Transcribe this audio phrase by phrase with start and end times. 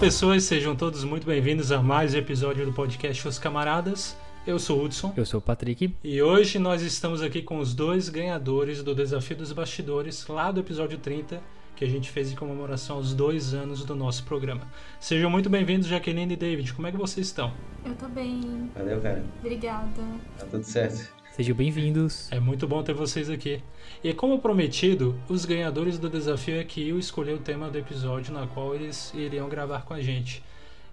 [0.00, 4.16] pessoas, sejam todos muito bem-vindos a mais um episódio do podcast Os Camaradas.
[4.46, 5.12] Eu sou o Hudson.
[5.14, 5.94] Eu sou o Patrick.
[6.02, 10.60] E hoje nós estamos aqui com os dois ganhadores do Desafio dos Bastidores, lá do
[10.60, 11.42] episódio 30,
[11.76, 14.62] que a gente fez em comemoração aos dois anos do nosso programa.
[14.98, 16.72] Sejam muito bem-vindos, Jaqueline e David.
[16.72, 17.52] Como é que vocês estão?
[17.84, 18.70] Eu tô bem.
[18.74, 19.22] Valeu, cara.
[19.40, 20.02] Obrigada.
[20.38, 21.12] Tá tudo certo.
[21.40, 22.30] Sejam bem-vindos.
[22.30, 23.62] É muito bom ter vocês aqui.
[24.04, 28.30] E como prometido, os ganhadores do desafio é que eu escolhi o tema do episódio
[28.34, 30.44] na qual eles iriam gravar com a gente.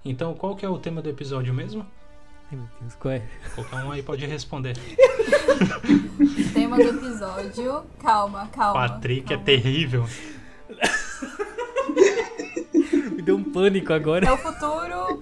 [0.05, 1.85] Então, qual que é o tema do episódio mesmo?
[2.49, 3.23] Ai, meu Deus, qual é?
[3.55, 4.77] Qualquer um aí pode responder.
[6.53, 7.83] Tema do episódio.
[7.99, 8.87] Calma, calma.
[8.87, 9.43] Patrick é calma.
[9.43, 10.05] terrível.
[13.11, 14.25] Me deu um pânico agora.
[14.25, 15.21] É o futuro.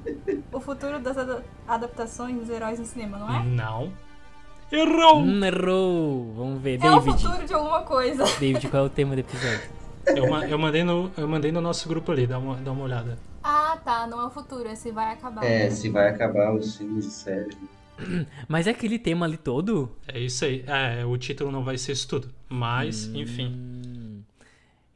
[0.51, 3.43] O futuro das ada- adaptações dos heróis no cinema, não é?
[3.43, 4.04] Não.
[4.75, 5.19] Errou!
[5.21, 6.33] Hum, errou.
[6.35, 7.21] Vamos ver, É o David.
[7.23, 8.23] futuro de alguma coisa.
[8.39, 9.61] David, qual é o tema do episódio?
[10.07, 12.83] Eu, ma- eu mandei no, eu mandei no nosso grupo ali, dá uma, dá uma
[12.83, 13.17] olhada.
[13.43, 14.05] Ah, tá.
[14.07, 15.43] Não é o futuro, esse vai acabar.
[15.43, 17.57] É, se vai acabar os filmes de série.
[18.47, 19.91] Mas é aquele tema ali todo?
[20.07, 20.63] É isso aí.
[20.67, 22.29] É, o título não vai ser isso tudo.
[22.49, 23.47] Mas, enfim.
[23.55, 24.21] Hum.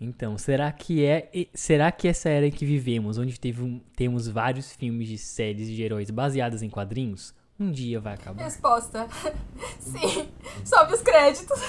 [0.02, 1.30] Então, será que é.
[1.54, 5.68] Será que essa era em que vivemos, onde teve um- temos vários filmes de séries
[5.68, 8.44] de heróis baseadas em quadrinhos, um dia vai acabar?
[8.44, 9.08] Resposta.
[9.80, 10.30] Sim.
[10.64, 11.60] Sobe os créditos.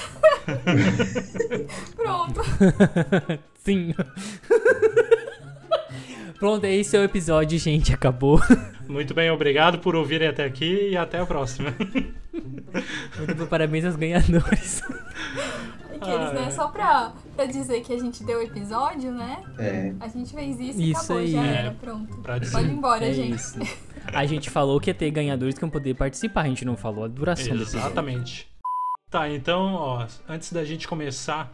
[1.96, 2.40] Pronto.
[3.64, 3.94] Sim.
[6.38, 7.92] Pronto, esse é o episódio, gente.
[7.92, 8.40] Acabou.
[8.88, 11.74] Muito bem, obrigado por ouvirem até aqui e até a próxima.
[13.18, 14.82] Muito bom, parabéns aos ganhadores.
[16.00, 16.46] Aqueles, Ah, né?
[16.46, 16.50] é.
[16.50, 19.42] Só pra, pra dizer que a gente deu o episódio, né?
[19.58, 19.92] É.
[20.00, 21.32] A gente fez isso e Isso acabou, aí.
[21.32, 21.56] já É.
[21.56, 22.16] era, pronto.
[22.18, 22.52] Pra dizer.
[22.52, 23.34] Pode ir embora, é gente.
[23.34, 23.58] isso.
[24.14, 27.04] A gente falou que ia ter ganhadores que iam poder participar, a gente não falou
[27.04, 27.86] a duração desse episódio.
[27.86, 28.48] Exatamente.
[29.10, 31.52] Tá, então, ó, antes da gente começar,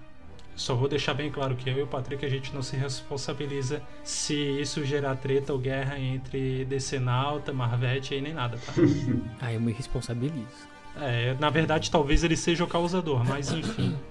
[0.55, 3.83] só vou deixar bem claro que eu e o Patrick a gente não se responsabiliza
[4.03, 8.73] se isso gerar treta ou guerra entre Decenalta, Marvete e nem nada, tá?
[9.41, 10.67] Ah, eu me responsabilizo.
[10.99, 13.97] É, na verdade, talvez ele seja o causador, mas enfim.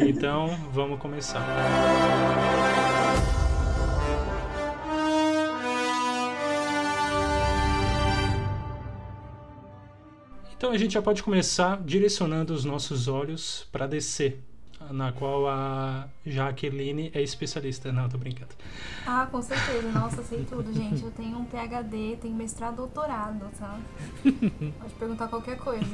[0.00, 1.44] Então, vamos começar.
[10.56, 14.38] Então a gente já pode começar direcionando os nossos olhos para DC,
[14.90, 17.92] na qual a Jaqueline é especialista.
[17.92, 18.54] Não, tô brincando.
[19.06, 19.90] Ah, com certeza.
[19.90, 21.02] Nossa, sei tudo, gente.
[21.02, 23.78] Eu tenho um PhD, tenho mestrado, doutorado, tá?
[24.24, 25.84] Pode perguntar qualquer coisa.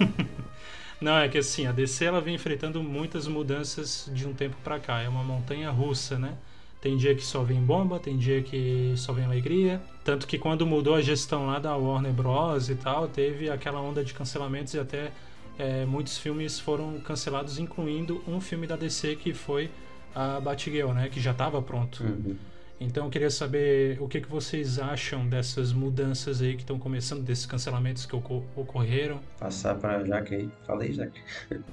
[1.01, 4.79] Não, é que assim, a DC ela vem enfrentando muitas mudanças de um tempo pra
[4.79, 5.01] cá.
[5.01, 6.37] É uma montanha russa, né?
[6.81, 9.83] Tem dia que só vem bomba, tem dia que só vem alegria.
[10.03, 12.71] Tanto que quando mudou a gestão lá da Warner Bros.
[12.71, 15.13] e tal, teve aquela onda de cancelamentos e até
[15.59, 19.71] é, muitos filmes foram cancelados, incluindo um filme da DC que foi
[20.15, 21.11] a Batgirl, né?
[21.11, 22.03] Que já estava pronto.
[22.03, 22.37] Uhum.
[22.83, 27.23] Então eu queria saber o que, que vocês acham dessas mudanças aí que estão começando,
[27.23, 29.21] desses cancelamentos que ocor- ocorreram.
[29.39, 30.51] Passar pra Jaque aí.
[30.67, 31.21] Falei, Jaque.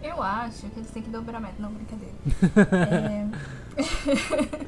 [0.03, 1.55] Eu acho que eles têm que dobrar a meta.
[1.59, 2.13] Não, brincadeira.
[3.77, 4.67] É...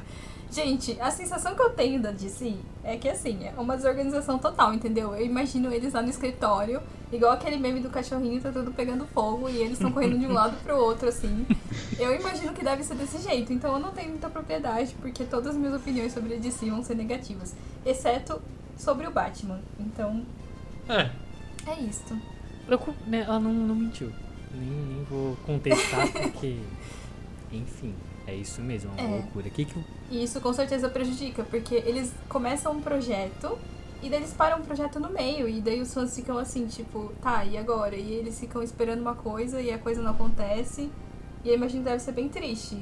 [0.50, 4.74] Gente, a sensação que eu tenho da DC é que, assim, é uma desorganização total,
[4.74, 5.14] entendeu?
[5.14, 9.48] Eu imagino eles lá no escritório, igual aquele meme do cachorrinho, tá tudo pegando fogo
[9.48, 11.46] e eles estão correndo de um lado pro outro, assim.
[11.98, 15.48] Eu imagino que deve ser desse jeito, então eu não tenho muita propriedade, porque todas
[15.48, 17.54] as minhas opiniões sobre a DC vão ser negativas,
[17.86, 18.42] exceto
[18.76, 19.60] sobre o Batman.
[19.78, 20.24] Então,
[20.88, 21.10] É,
[21.70, 22.18] é isto.
[23.06, 24.12] Né, ela não, não mentiu.
[24.52, 26.58] Nem, nem vou contestar porque.
[27.52, 27.94] Enfim,
[28.26, 29.14] é isso mesmo, é uma É.
[29.20, 29.50] loucura.
[29.50, 29.74] Que que
[30.10, 33.58] E isso com certeza prejudica, porque eles começam um projeto
[34.02, 35.48] e daí eles param o projeto no meio.
[35.48, 37.96] E daí os fãs ficam assim, tipo, tá, e agora?
[37.96, 40.90] E eles ficam esperando uma coisa e a coisa não acontece.
[41.44, 42.76] E eu imagino que deve ser bem triste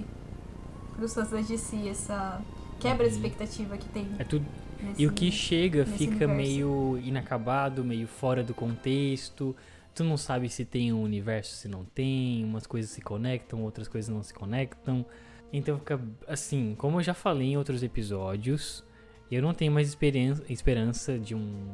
[0.97, 2.41] pros fãs da DC, essa
[2.81, 3.17] quebra de Uhum.
[3.25, 4.07] expectativa que tem.
[4.19, 4.45] é tudo.
[4.83, 5.03] Nesse...
[5.03, 6.35] E o que chega fica universo.
[6.37, 9.55] meio inacabado, meio fora do contexto.
[9.95, 12.45] Tu não sabe se tem um universo, se não tem.
[12.45, 15.05] Umas coisas se conectam, outras coisas não se conectam.
[15.53, 18.85] Então fica assim, como eu já falei em outros episódios,
[19.31, 19.89] eu não tenho mais
[20.49, 21.69] esperança de um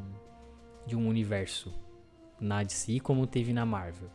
[0.87, 1.73] de um universo
[2.41, 4.11] na DC como teve na Marvel.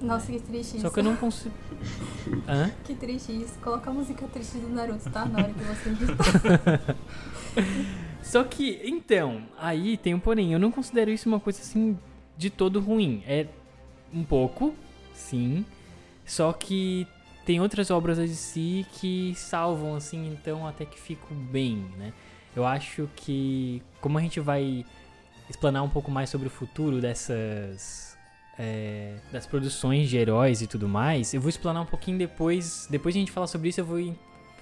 [0.00, 0.80] Nossa, que triste isso.
[0.80, 1.54] Só que eu não consigo.
[2.48, 2.70] Hã?
[2.84, 3.58] Que triste isso.
[3.60, 5.24] Coloca a música triste do Naruto, tá?
[5.24, 6.96] Na hora que você editar.
[8.22, 10.52] Só que, então, aí tem um porém.
[10.52, 11.98] Eu não considero isso uma coisa assim
[12.36, 13.22] de todo ruim.
[13.26, 13.46] É
[14.12, 14.74] um pouco,
[15.14, 15.64] sim.
[16.24, 17.06] Só que
[17.44, 22.12] tem outras obras da DC que salvam, assim, então até que fico bem, né?
[22.54, 24.84] Eu acho que, como a gente vai
[25.48, 28.16] explanar um pouco mais sobre o futuro dessas.
[28.58, 32.86] é, das produções de heróis e tudo mais, eu vou explanar um pouquinho depois.
[32.90, 33.98] Depois de a gente falar sobre isso, eu vou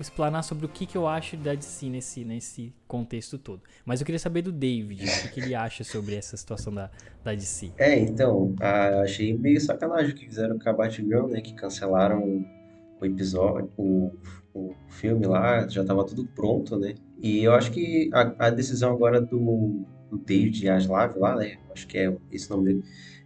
[0.01, 3.61] explanar sobre o que, que eu acho da DC nesse, nesse contexto todo.
[3.85, 6.91] Mas eu queria saber do David, o que, que ele acha sobre essa situação da,
[7.23, 7.73] da DC.
[7.77, 11.43] É, então, ah, achei meio sacanagem o que fizeram com a Batgirl, né?
[11.43, 12.47] Que cancelaram
[13.01, 14.13] o episódio, o,
[14.55, 16.95] o filme lá, já tava tudo pronto, né?
[17.21, 21.59] E eu acho que a, a decisão agora do, do David Aslav lá, né?
[21.73, 22.85] Acho que é esse o nome dele,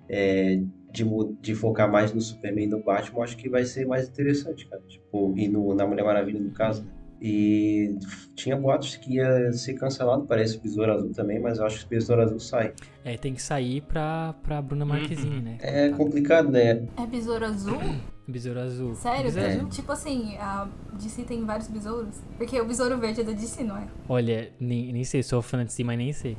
[0.09, 0.61] é,
[0.93, 1.05] de,
[1.41, 4.83] de focar mais no Superman e no Batman, acho que vai ser mais interessante, cara.
[4.87, 6.91] Tipo, e no, na Mulher Maravilha, no caso, né?
[7.27, 7.97] E
[8.35, 11.87] tinha boatos que ia ser cancelado, parece o Besouro Azul também, mas eu acho que
[11.87, 12.75] o Besouro Azul sai.
[13.03, 15.57] É, tem que sair pra, pra Bruna Marquezine, né?
[15.63, 16.87] É complicado, né?
[16.99, 17.79] É besouro azul?
[18.27, 18.95] Besouro Azul.
[18.95, 19.25] Sério?
[19.25, 19.47] Besouro.
[19.49, 19.69] Azul?
[19.69, 22.15] Tipo assim, a DC tem vários besouros?
[22.39, 23.87] Porque o besouro verde é da DC, não é?
[24.09, 26.37] Olha, nem, nem sei, sou fã de si, mas nem sei.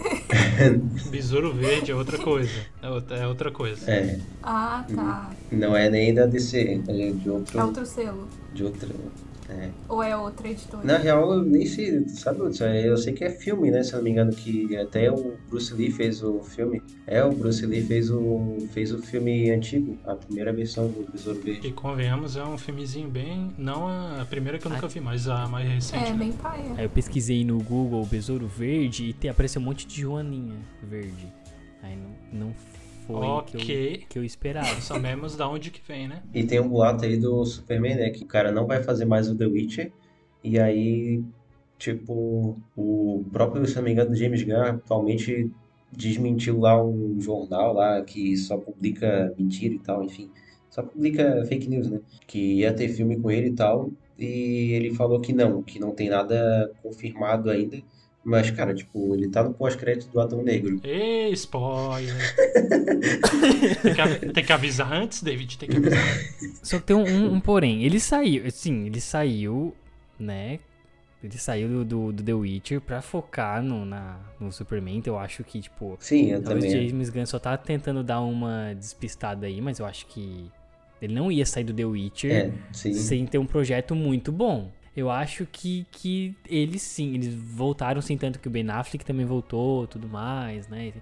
[1.11, 2.51] Besouro verde é outra coisa.
[2.81, 3.91] É outra, é outra coisa.
[3.91, 5.31] É, Ah, tá.
[5.51, 7.59] não é nem da DC, é de outro.
[7.59, 8.27] É outro selo.
[8.53, 8.89] De outra.
[9.49, 9.69] É.
[9.87, 10.83] Ou é outra editora?
[10.83, 12.65] Na real, eu nem sei, sabe, Hudson?
[12.65, 13.83] eu sei que é filme, né?
[13.83, 16.81] Se eu não me engano, que até o Bruce Lee fez o filme.
[17.05, 21.39] É, o Bruce Lee fez o, fez o filme antigo, a primeira versão do Besouro
[21.41, 21.67] Verde.
[21.67, 23.53] E convenhamos, é um filmezinho bem.
[23.57, 26.03] Não a primeira que eu nunca vi, mas a mais recente.
[26.03, 26.17] É, né?
[26.17, 26.73] bem paia.
[26.77, 31.31] Aí eu pesquisei no Google Besouro Verde e apareceu um monte de Joaninha verde.
[31.83, 32.55] Aí não, não
[33.07, 34.05] foi que, eu, Ok.
[34.09, 34.81] que eu esperava.
[34.81, 36.23] Sabemos da onde que vem, né?
[36.33, 38.09] E tem um boato aí do Superman, né?
[38.09, 39.91] Que o cara não vai fazer mais o The Witcher.
[40.43, 41.23] E aí,
[41.77, 45.51] tipo, o próprio, se não me engano, James Gunn atualmente
[45.91, 50.29] desmentiu lá um jornal lá que só publica mentira e tal, enfim.
[50.69, 52.01] Só publica fake news, né?
[52.27, 53.89] Que ia ter filme com ele e tal.
[54.17, 57.77] E ele falou que não, que não tem nada confirmado ainda.
[58.27, 60.81] Mas, cara, tipo, ele tá no pós-crédito do Adão Negro.
[60.83, 62.15] Ê, spoiler.
[63.83, 65.57] tem, que, tem que avisar antes, David?
[65.59, 65.99] Tem que avisar.
[66.63, 67.83] Só que tem um, um- porém.
[67.83, 69.75] Ele saiu, sim, ele saiu,
[70.19, 70.59] né?
[71.23, 74.97] Ele saiu do, do, do The Witcher pra focar no, na, no Superman.
[74.97, 76.87] Então eu acho que, tipo, Sim, eu talvez também.
[76.89, 80.45] James Gunn só tá tentando dar uma despistada aí, mas eu acho que
[81.01, 84.71] ele não ia sair do The Witcher É, sem ter um projeto muito bom.
[84.95, 89.25] Eu acho que, que eles sim, eles voltaram sim, tanto que o Ben Affleck também
[89.25, 90.93] voltou, tudo mais, né?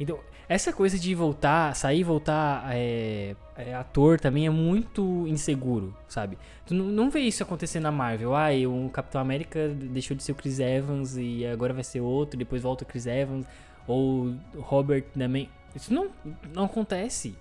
[0.00, 0.18] Então,
[0.48, 6.36] essa coisa de voltar, sair e voltar é, é, ator também é muito inseguro, sabe?
[6.66, 8.34] Tu não, vê isso acontecer na Marvel.
[8.34, 12.38] Ah, o Capitão América deixou de ser o Chris Evans e agora vai ser outro,
[12.38, 13.46] depois volta o Chris Evans,
[13.86, 15.48] ou Robert também.
[15.74, 16.10] Isso não,
[16.54, 17.34] não acontece.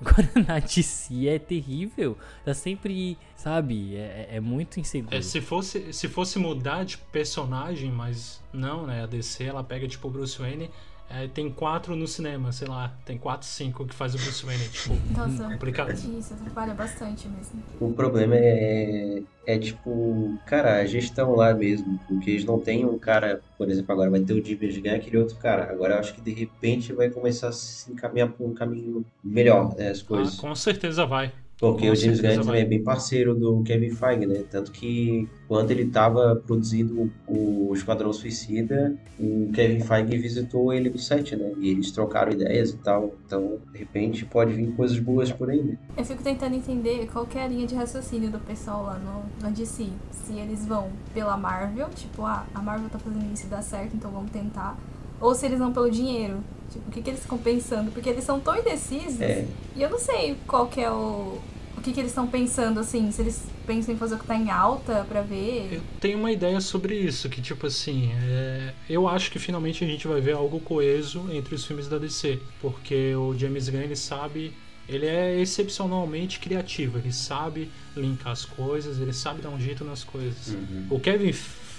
[0.00, 2.16] Agora na DC é terrível.
[2.44, 5.14] Tá sempre, sabe, é, é- é muito inseguro.
[5.14, 9.02] É, se, fosse, se fosse mudar de personagem, mas não, né?
[9.02, 10.70] A DC ela pega tipo o Bruce Wayne.
[11.10, 14.68] É, tem quatro no cinema, sei lá, tem quatro, cinco que faz o Bruce Wayne,
[14.68, 15.92] tipo, Nossa, complicado.
[15.92, 17.62] isso atrapalha bastante mesmo.
[17.80, 22.98] O problema é, é tipo, cara, a gestão lá mesmo, porque eles não têm um
[22.98, 25.70] cara, por exemplo, agora vai ter o James Gunn, aquele outro cara.
[25.70, 29.74] Agora eu acho que de repente vai começar a se encaminhar por um caminho melhor,
[29.76, 30.36] né, as Ah, coisas.
[30.36, 31.32] com certeza vai.
[31.60, 34.42] Porque com o James Gunn também é bem parceiro do Kevin Feige, né?
[34.50, 40.98] Tanto que quando ele estava produzindo o Esquadrão Suicida, o Kevin Feige visitou ele no
[40.98, 41.52] set, né?
[41.58, 43.14] E eles trocaram ideias e tal.
[43.26, 45.76] Então, de repente, pode vir coisas boas por aí, né?
[45.98, 49.24] Eu fico tentando entender qual que é a linha de raciocínio do pessoal lá no,
[49.42, 49.86] na DC.
[50.12, 53.94] Se eles vão pela Marvel, tipo, ah, a Marvel tá fazendo isso e dá certo,
[53.94, 54.78] então vamos tentar.
[55.20, 56.42] Ou se eles vão pelo dinheiro.
[56.70, 57.90] Tipo, o que, que eles ficam pensando?
[57.90, 59.20] Porque eles são tão indecisos.
[59.20, 59.46] É.
[59.76, 61.38] E eu não sei qual que é o.
[61.76, 64.36] O que, que eles estão pensando, assim, se eles pensam em fazer o que tá
[64.36, 65.74] em alta pra ver.
[65.74, 69.86] Eu tenho uma ideia sobre isso, que tipo assim, é, eu acho que finalmente a
[69.86, 73.96] gente vai ver algo coeso entre os filmes da DC, porque o James Gunn ele
[73.96, 74.52] sabe,
[74.90, 80.02] ele é excepcionalmente criativo, ele sabe linkar as coisas, ele sabe dar um jeito nas
[80.02, 80.56] coisas.
[80.90, 81.32] O Kevin,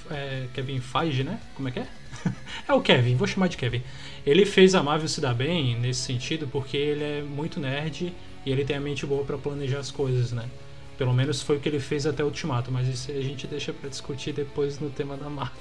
[0.09, 1.37] é, Kevin Feige, né?
[1.53, 1.87] Como é que é?
[2.69, 3.81] é o Kevin, vou chamar de Kevin.
[4.25, 8.13] Ele fez a Marvel se dar bem nesse sentido porque ele é muito nerd
[8.45, 10.45] e ele tem a mente boa pra planejar as coisas, né?
[10.97, 13.73] Pelo menos foi o que ele fez até o Ultimato, mas isso a gente deixa
[13.73, 15.57] pra discutir depois no tema da Marvel.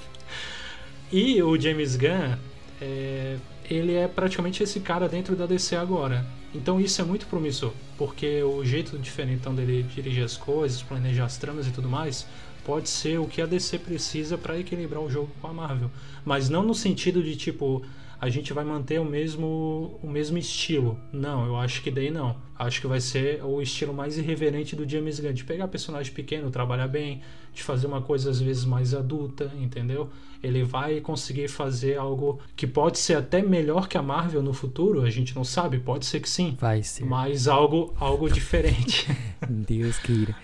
[1.11, 2.37] E o James Gunn,
[2.81, 3.37] é,
[3.69, 6.25] ele é praticamente esse cara dentro da DC agora.
[6.55, 11.37] Então isso é muito promissor, porque o jeito diferentão dele dirigir as coisas, planejar as
[11.37, 12.27] tramas e tudo mais,
[12.65, 15.91] pode ser o que a DC precisa para equilibrar o jogo com a Marvel.
[16.25, 17.83] Mas não no sentido de tipo,
[18.21, 20.99] a gente vai manter o mesmo, o mesmo estilo.
[21.11, 22.37] Não, eu acho que daí não.
[22.59, 26.51] Acho que vai ser o estilo mais irreverente do James Gunn, de pegar personagem pequeno,
[26.51, 27.23] trabalhar bem,
[27.55, 30.11] de fazer uma coisa às vezes mais adulta, entendeu?
[30.43, 35.01] Ele vai conseguir fazer algo que pode ser até melhor que a Marvel no futuro,
[35.03, 37.05] a gente não sabe, pode ser que sim, Vai ser.
[37.07, 39.07] mas algo, algo diferente.
[39.49, 40.37] Deus queira.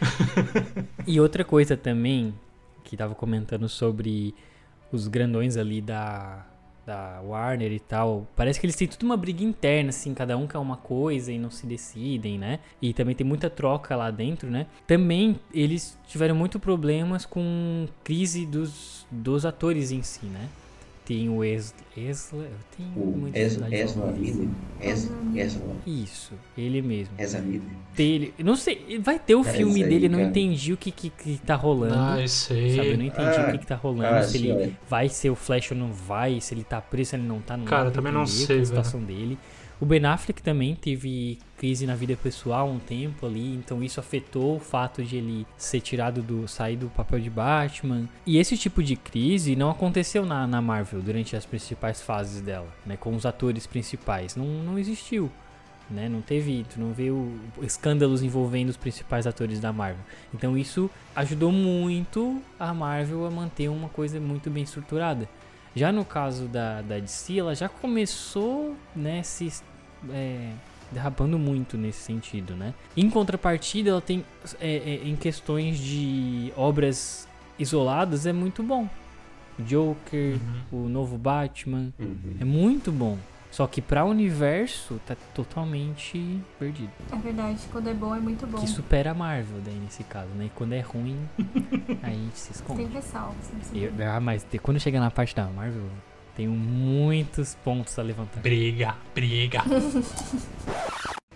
[1.06, 2.35] e outra coisa também
[2.83, 4.35] que tava comentando sobre
[4.90, 6.47] os grandões ali da,
[6.87, 8.26] da Warner e tal.
[8.37, 11.38] Parece que eles têm tudo uma briga interna, assim, cada um quer uma coisa e
[11.38, 12.61] não se decidem, né?
[12.81, 14.66] E também tem muita troca lá dentro, né?
[14.87, 20.49] Também eles tiveram muito problemas com crise dos, dos atores em si, né?
[21.07, 21.77] Tem o Esla.
[21.97, 22.45] Esla
[22.77, 23.65] tem O muita Es- isso.
[23.65, 24.49] Miller.
[24.81, 25.63] Es- Ezra.
[25.87, 27.15] Isso, ele mesmo.
[27.17, 27.63] Ezra Miller.
[27.97, 28.35] Dele.
[28.39, 30.31] eu Não sei, vai ter o É, filme aí, dele, eu não cara.
[30.31, 31.95] entendi o que, que, que tá rolando.
[31.97, 32.75] Ah, isso aí.
[32.77, 34.71] Sabe, eu não entendi Ah, o que, que tá rolando, ah, se ele é.
[34.91, 37.57] vai ser o Flash ou não vai, se ele tá preso, se ele não tá,
[37.57, 38.67] não Cara, pra também não entender sei, é a velho.
[38.67, 39.39] situação dele.
[39.78, 44.56] O Ben Affleck também teve crise na vida pessoal um tempo ali, então isso afetou
[44.56, 48.09] o fato de ele ser tirado do sair do papel de Batman.
[48.25, 52.68] E esse tipo de crise não aconteceu na, na Marvel durante as principais fases dela,
[52.87, 55.30] né, com os atores principais, não, não existiu.
[55.88, 56.09] Né?
[56.09, 60.02] Não teve, tu não o- escândalos envolvendo os principais atores da Marvel.
[60.35, 65.28] Então isso ajudou muito a Marvel a manter uma coisa muito bem estruturada.
[65.76, 69.52] Já no caso da, da DC, ela já começou, né, se
[70.11, 70.50] é,
[70.90, 72.73] derrapando muito nesse sentido, né?
[72.97, 74.25] Em contrapartida, ela tem,
[74.61, 77.28] é, é, em questões de obras
[77.59, 78.88] isoladas, é muito bom.
[79.59, 80.38] Joker,
[80.73, 80.85] Uhum.
[80.87, 82.37] o novo Batman, Uhum.
[82.40, 83.18] é muito bom.
[83.57, 86.91] Só que pra universo, tá totalmente perdido.
[87.11, 88.59] É verdade, quando é bom é muito bom.
[88.59, 90.45] Que supera a Marvel daí nesse caso, né?
[90.45, 91.17] E quando é ruim,
[92.03, 92.85] aí a gente se esconde.
[92.85, 93.51] Tem ressalvas.
[93.73, 93.91] né?
[93.99, 95.89] Eu- ah, mas te- quando chega na parte da Marvel,
[96.37, 98.41] tenho muitos pontos a levantar.
[98.43, 99.63] Briga, briga.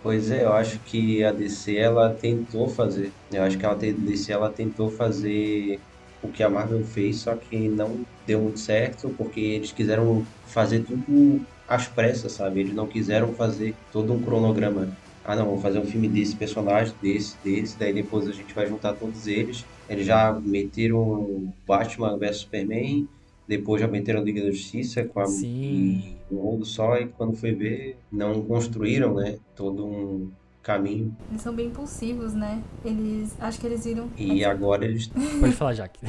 [0.03, 3.11] Pois é, eu acho que a DC ela tentou fazer.
[3.31, 5.79] Eu acho que a DC ela tentou fazer
[6.23, 10.83] o que a Marvel fez, só que não deu muito certo, porque eles quiseram fazer
[10.83, 12.59] tudo às pressas, sabe?
[12.59, 14.95] Eles não quiseram fazer todo um cronograma.
[15.23, 18.67] Ah, não, vamos fazer um filme desse personagem, desse, desse, daí depois a gente vai
[18.67, 19.63] juntar todos eles.
[19.87, 23.07] Eles já meteram Batman vs Superman,
[23.47, 26.17] depois já meteram Liga da Justiça com a, Sim.
[26.29, 31.15] e um rolo só, e quando foi ver, não construíram, né, todo um caminho.
[31.29, 32.61] Eles são bem impulsivos, né?
[32.83, 33.35] Eles.
[33.39, 34.09] Acho que eles viram.
[34.17, 35.07] E agora eles.
[35.39, 35.99] Pode falar, Jaque.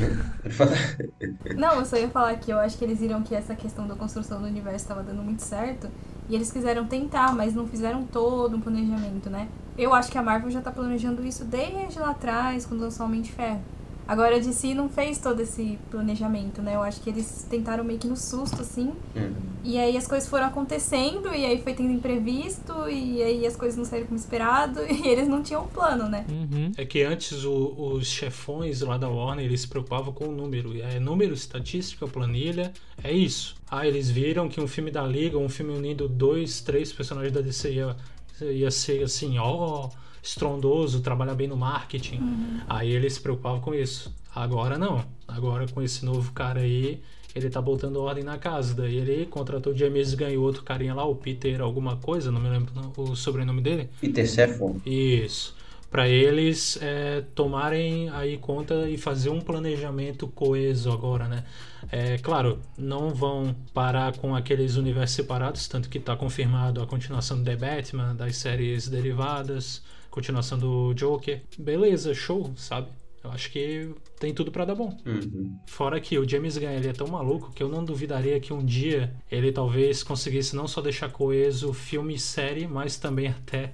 [1.56, 3.94] Não, eu só ia falar que eu acho que eles viram que essa questão da
[3.94, 5.88] construção do universo estava dando muito certo.
[6.28, 9.48] E eles quiseram tentar, mas não fizeram todo um planejamento, né?
[9.76, 13.08] Eu acho que a Marvel já tá planejando isso desde lá atrás, quando lançou o
[13.08, 13.60] Homem de Ferro.
[14.06, 16.74] Agora a DC não fez todo esse planejamento, né?
[16.74, 18.92] Eu acho que eles tentaram meio que no susto, assim.
[19.16, 19.32] Hum.
[19.64, 23.78] E aí as coisas foram acontecendo, e aí foi tendo imprevisto, e aí as coisas
[23.78, 26.24] não saíram como esperado, e eles não tinham um plano, né?
[26.28, 26.72] Uhum.
[26.76, 30.74] É que antes o- os chefões lá da Warner eles se preocupavam com o número.
[30.74, 33.54] E É número, estatística, planilha, é isso.
[33.70, 37.40] Ah, eles viram que um filme da Liga, um filme unindo dois, três personagens da
[37.40, 37.96] DC ia,
[38.40, 39.88] ia ser assim, ó,
[40.22, 42.20] estrondoso, trabalhar bem no marketing.
[42.68, 44.14] Aí eles se preocupavam com isso.
[44.34, 45.04] Agora não.
[45.26, 47.00] Agora com esse novo cara aí,
[47.34, 48.74] ele tá botando ordem na casa.
[48.74, 52.40] Daí ele contratou o James Gunn e outro carinha lá, o Peter alguma coisa, não
[52.40, 53.90] me lembro o sobrenome dele.
[54.00, 54.76] Peter Safran.
[54.86, 55.54] Isso.
[55.90, 61.44] Para eles é, tomarem aí conta e fazer um planejamento coeso agora, né?
[61.90, 67.36] É, claro, não vão parar com aqueles universos separados, tanto que está confirmado a continuação
[67.36, 69.82] do The Batman, das séries derivadas,
[70.12, 71.42] continuação do Joker.
[71.58, 72.86] Beleza, show, sabe?
[73.24, 73.88] Eu acho que
[74.18, 74.96] tem tudo para dar bom.
[75.06, 75.56] Uhum.
[75.66, 78.64] Fora que o James Gunn ele é tão maluco que eu não duvidaria que um
[78.64, 83.72] dia ele talvez conseguisse não só deixar coeso filme e série, mas também até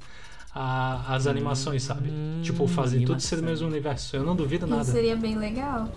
[0.54, 2.10] a- as animações, sabe?
[2.10, 4.16] Hum, tipo, fazer tudo ser do mesmo universo.
[4.16, 4.84] Eu não duvido Isso nada.
[4.84, 5.88] seria bem legal.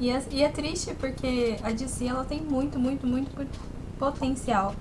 [0.00, 3.58] E é, e é triste porque a DC ela tem muito, muito, muito pot-
[3.98, 4.74] potencial.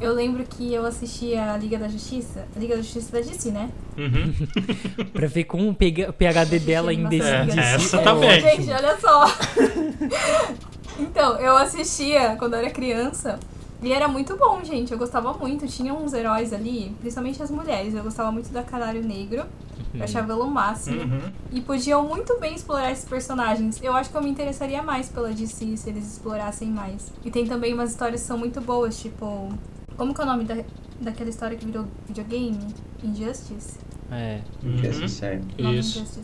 [0.00, 3.50] Eu lembro que eu assistia a Liga da Justiça, a Liga da Justiça da DC,
[3.50, 3.70] né?
[3.96, 5.06] Uhum.
[5.12, 7.58] Pra ver como o PH PHD dela ainda existe.
[7.58, 8.40] É, essa é tá bem.
[8.40, 9.24] Gente, olha só.
[11.00, 13.38] então, eu assistia quando eu era criança.
[13.82, 14.92] E era muito bom, gente.
[14.92, 15.66] Eu gostava muito.
[15.66, 17.94] Tinha uns heróis ali, principalmente as mulheres.
[17.94, 19.44] Eu gostava muito da Canário Negro.
[19.94, 21.02] Eu achava ela o máximo.
[21.02, 21.32] Uhum.
[21.52, 23.80] E podiam muito bem explorar esses personagens.
[23.82, 27.12] Eu acho que eu me interessaria mais pela DC se eles explorassem mais.
[27.24, 29.50] E tem também umas histórias que são muito boas, tipo.
[29.96, 30.56] Como que é o nome da,
[31.00, 32.58] daquela história que virou videogame?
[33.02, 33.78] Injustice?
[34.10, 34.40] É.
[34.40, 34.74] É Uhum.
[35.60, 35.98] nome Isso.
[35.98, 36.20] Injustice.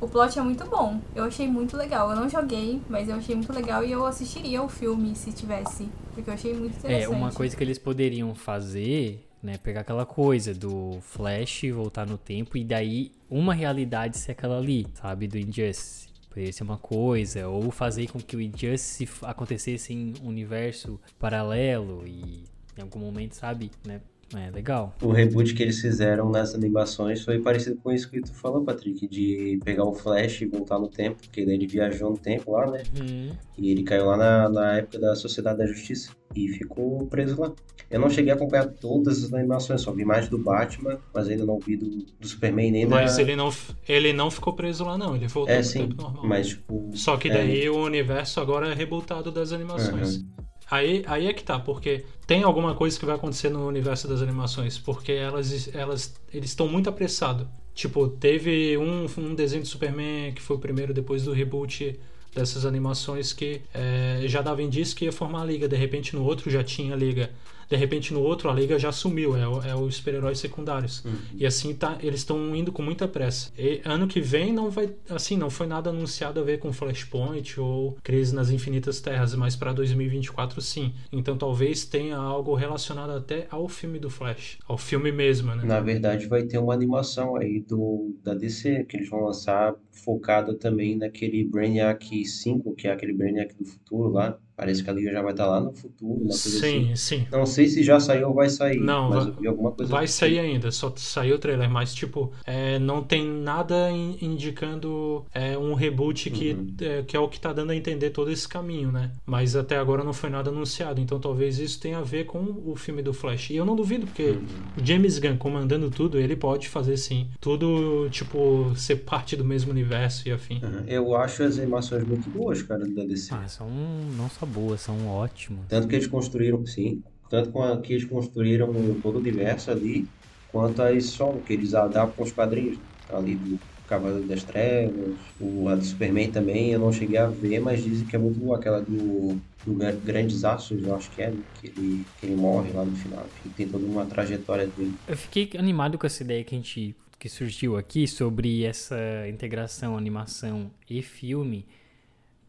[0.00, 1.00] O plot é muito bom.
[1.14, 2.10] Eu achei muito legal.
[2.10, 5.88] Eu não joguei, mas eu achei muito legal e eu assistiria o filme se tivesse.
[6.12, 7.04] Porque eu achei muito interessante.
[7.04, 9.56] É, uma coisa que eles poderiam fazer, né?
[9.58, 14.86] Pegar aquela coisa do Flash, voltar no tempo e daí uma realidade ser aquela ali,
[14.94, 15.28] sabe?
[15.28, 16.08] Do Injustice.
[16.28, 22.02] Poderia ser uma coisa, ou fazer com que o Injustice acontecesse em um universo paralelo
[22.06, 22.42] e
[22.78, 23.70] em algum momento, sabe?
[23.86, 24.00] Né?
[24.34, 24.94] É, legal.
[25.02, 29.06] O reboot que eles fizeram nas animações foi parecido com isso que tu falou, Patrick,
[29.06, 32.70] de pegar o Flash e voltar no tempo, porque daí ele viajou no tempo lá,
[32.70, 32.82] né?
[32.98, 33.36] Uhum.
[33.58, 37.52] E ele caiu lá na, na época da Sociedade da Justiça e ficou preso lá.
[37.90, 41.44] Eu não cheguei a acompanhar todas as animações, só vi mais do Batman, mas ainda
[41.44, 43.20] não vi do, do Superman nem Mas da...
[43.20, 43.52] ele não,
[43.86, 45.14] ele não ficou preso lá, não.
[45.14, 46.26] Ele voltou É, pro sim, tempo normal.
[46.26, 46.90] mas tipo...
[46.94, 50.16] Só que é, daí o universo agora é rebootado das animações.
[50.16, 50.26] Uhum.
[50.72, 54.22] Aí, aí é que tá, porque tem alguma coisa que vai acontecer no universo das
[54.22, 57.46] animações, porque elas, elas eles estão muito apressados.
[57.74, 62.00] Tipo, teve um, um desenho de Superman que foi o primeiro depois do reboot
[62.34, 66.24] dessas animações que é, já dava indício que ia formar a liga, de repente no
[66.24, 67.28] outro já tinha a liga.
[67.72, 71.02] De repente no outro a liga já sumiu, é, o- é os super-heróis secundários.
[71.06, 71.12] Uhum.
[71.34, 73.50] E assim tá, eles estão indo com muita pressa.
[73.58, 77.58] E ano que vem não vai, assim, não foi nada anunciado a ver com Flashpoint
[77.58, 80.92] ou Crise nas Infinitas Terras, mas para 2024 sim.
[81.10, 85.64] Então talvez tenha algo relacionado até ao filme do Flash, ao filme mesmo, né?
[85.64, 90.54] Na verdade, vai ter uma animação aí do, da DC que eles vão lançar focada
[90.54, 94.38] também naquele Brainiac 5, que é aquele Brainiac do futuro lá.
[94.62, 96.96] Parece que a Liga já vai estar lá no futuro, uma coisa Sim, assim.
[96.96, 97.26] sim.
[97.32, 99.90] Não sei se já saiu ou vai sair, Não, mas vai- eu vi alguma coisa
[99.90, 105.24] Vai sair ainda, só saiu o trailer, mas tipo, é, não tem nada in- indicando
[105.34, 106.74] é, um reboot que, Uhum.
[106.80, 109.10] é, que é o que tá dando a entender todo esse caminho, né?
[109.26, 112.76] Mas até agora não foi nada anunciado, então talvez isso tenha a ver com o
[112.76, 113.50] filme do Flash.
[113.50, 114.46] E eu não duvido, porque Uhum.
[114.84, 117.28] James Gunn comandando tudo, ele pode fazer sim.
[117.40, 120.60] Tudo, tipo, ser parte do mesmo universo e afim.
[120.62, 120.84] Uhum.
[120.86, 123.34] Eu acho as animações muito boas, cara, da DC.
[123.34, 123.68] Ah, são
[124.16, 125.64] não só boas, são ótimas.
[125.68, 127.50] Tanto que eles construíram, sim, tanto
[127.82, 130.08] que eles construíram todo o universo ali,
[130.50, 132.78] quanto as solo, que eles adaptam os quadrinhos
[133.08, 137.60] ali do Cavaleiro das Trevas, o, a do Superman também, eu não cheguei a ver,
[137.60, 141.22] mas dizem que é muito boa, aquela do, do Gra- Grandes Aços, eu acho que
[141.22, 141.42] é, né?
[141.60, 144.94] que, ele, que ele morre lá no final, enfim, tem toda uma trajetória dele.
[145.06, 148.96] Eu fiquei animado com essa ideia que a gente que surgiu aqui sobre essa
[149.28, 151.64] integração animação e filme,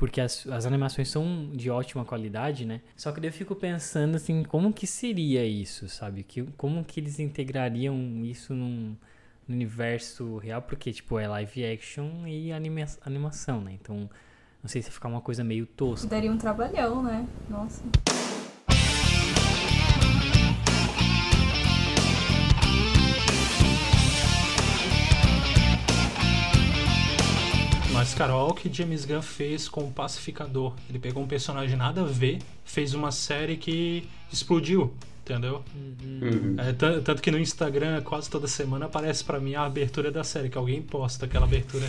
[0.03, 2.81] porque as, as animações são de ótima qualidade, né?
[2.93, 6.23] Só que daí eu fico pensando assim, como que seria isso, sabe?
[6.23, 8.97] Que, como que eles integrariam isso num,
[9.47, 10.61] no universo real?
[10.61, 13.77] Porque, tipo, é live action e anima animação, né?
[13.81, 14.09] Então,
[14.61, 16.05] não sei se ficar uma coisa meio tosca.
[16.05, 17.25] Daria um trabalhão, né?
[17.49, 17.81] Nossa.
[28.03, 30.73] Mas, cara, olha o que James Gunn fez com o Pacificador.
[30.89, 35.63] Ele pegou um personagem nada a ver, fez uma série que explodiu, entendeu?
[35.73, 36.55] Uhum.
[36.57, 40.21] É, tan- tanto que no Instagram, quase toda semana, aparece pra mim a abertura da
[40.21, 41.85] série, que alguém posta aquela abertura.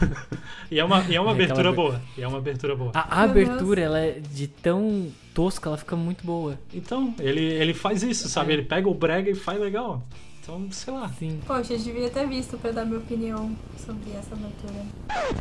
[0.70, 2.02] e é uma, e é uma É aquela abertura aber- boa.
[2.16, 2.90] E é uma abertura boa.
[2.94, 6.58] A, a abertura, ela é de tão tosca, ela fica muito boa.
[6.72, 8.52] Então, ele, ele faz isso, sabe?
[8.52, 8.54] É.
[8.54, 10.02] Ele pega o brega e faz legal.
[10.42, 11.08] Então, sei lá.
[11.08, 11.38] Sim.
[11.46, 14.84] Poxa, eu devia ter visto pra dar minha opinião sobre essa abertura.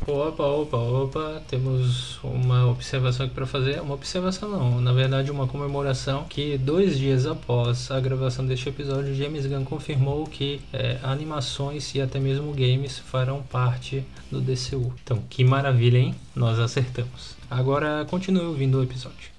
[0.07, 3.81] Opa, opa, opa, temos uma observação aqui para fazer.
[3.81, 9.15] Uma observação não, na verdade uma comemoração que dois dias após a gravação deste episódio,
[9.15, 14.93] James Gunn confirmou que é, animações e até mesmo games farão parte do DCU.
[15.03, 16.15] Então, que maravilha, hein?
[16.35, 17.35] Nós acertamos.
[17.49, 19.31] Agora continue ouvindo o episódio.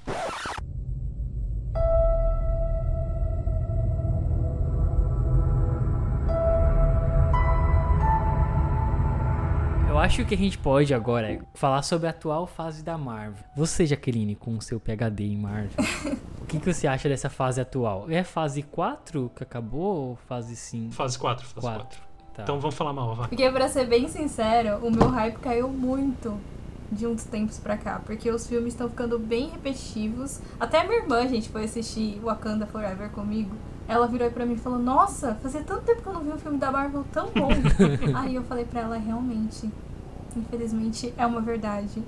[10.12, 13.42] Acho que a gente pode agora é falar sobre a atual fase da Marvel.
[13.56, 15.70] Você, Jaqueline, com o seu PhD em Marvel,
[16.38, 18.10] o que, que você acha dessa fase atual?
[18.10, 20.92] É fase 4 que acabou ou fase 5?
[20.92, 21.80] Fase 4, fase 4.
[21.80, 22.00] 4.
[22.34, 22.42] Tá.
[22.42, 23.28] Então vamos falar mal, vai.
[23.28, 26.38] Porque, pra ser bem sincero, o meu hype caiu muito
[26.90, 27.98] de uns tempos pra cá.
[28.04, 30.40] Porque os filmes estão ficando bem repetitivos.
[30.60, 33.56] Até a minha irmã, gente, foi assistir Wakanda Forever comigo.
[33.88, 36.30] Ela virou aí pra mim e falou: Nossa, fazia tanto tempo que eu não vi
[36.30, 37.48] um filme da Marvel tão bom.
[38.14, 39.70] aí eu falei pra ela: Realmente,
[40.36, 42.02] infelizmente, é uma verdade.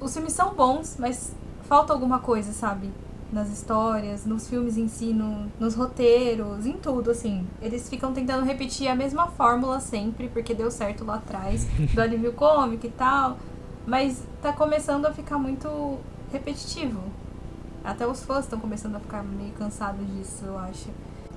[0.00, 1.32] Os filmes são bons, mas
[1.68, 2.90] falta alguma coisa, sabe?
[3.32, 7.46] Nas histórias, nos filmes em si, no- nos roteiros, em tudo, assim.
[7.60, 12.32] Eles ficam tentando repetir a mesma fórmula sempre, porque deu certo lá atrás, do alívio
[12.32, 13.36] cômico e tal.
[13.86, 15.98] Mas tá começando a ficar muito
[16.32, 17.00] repetitivo.
[17.82, 20.88] Até os fãs estão começando a ficar meio cansados disso, eu acho.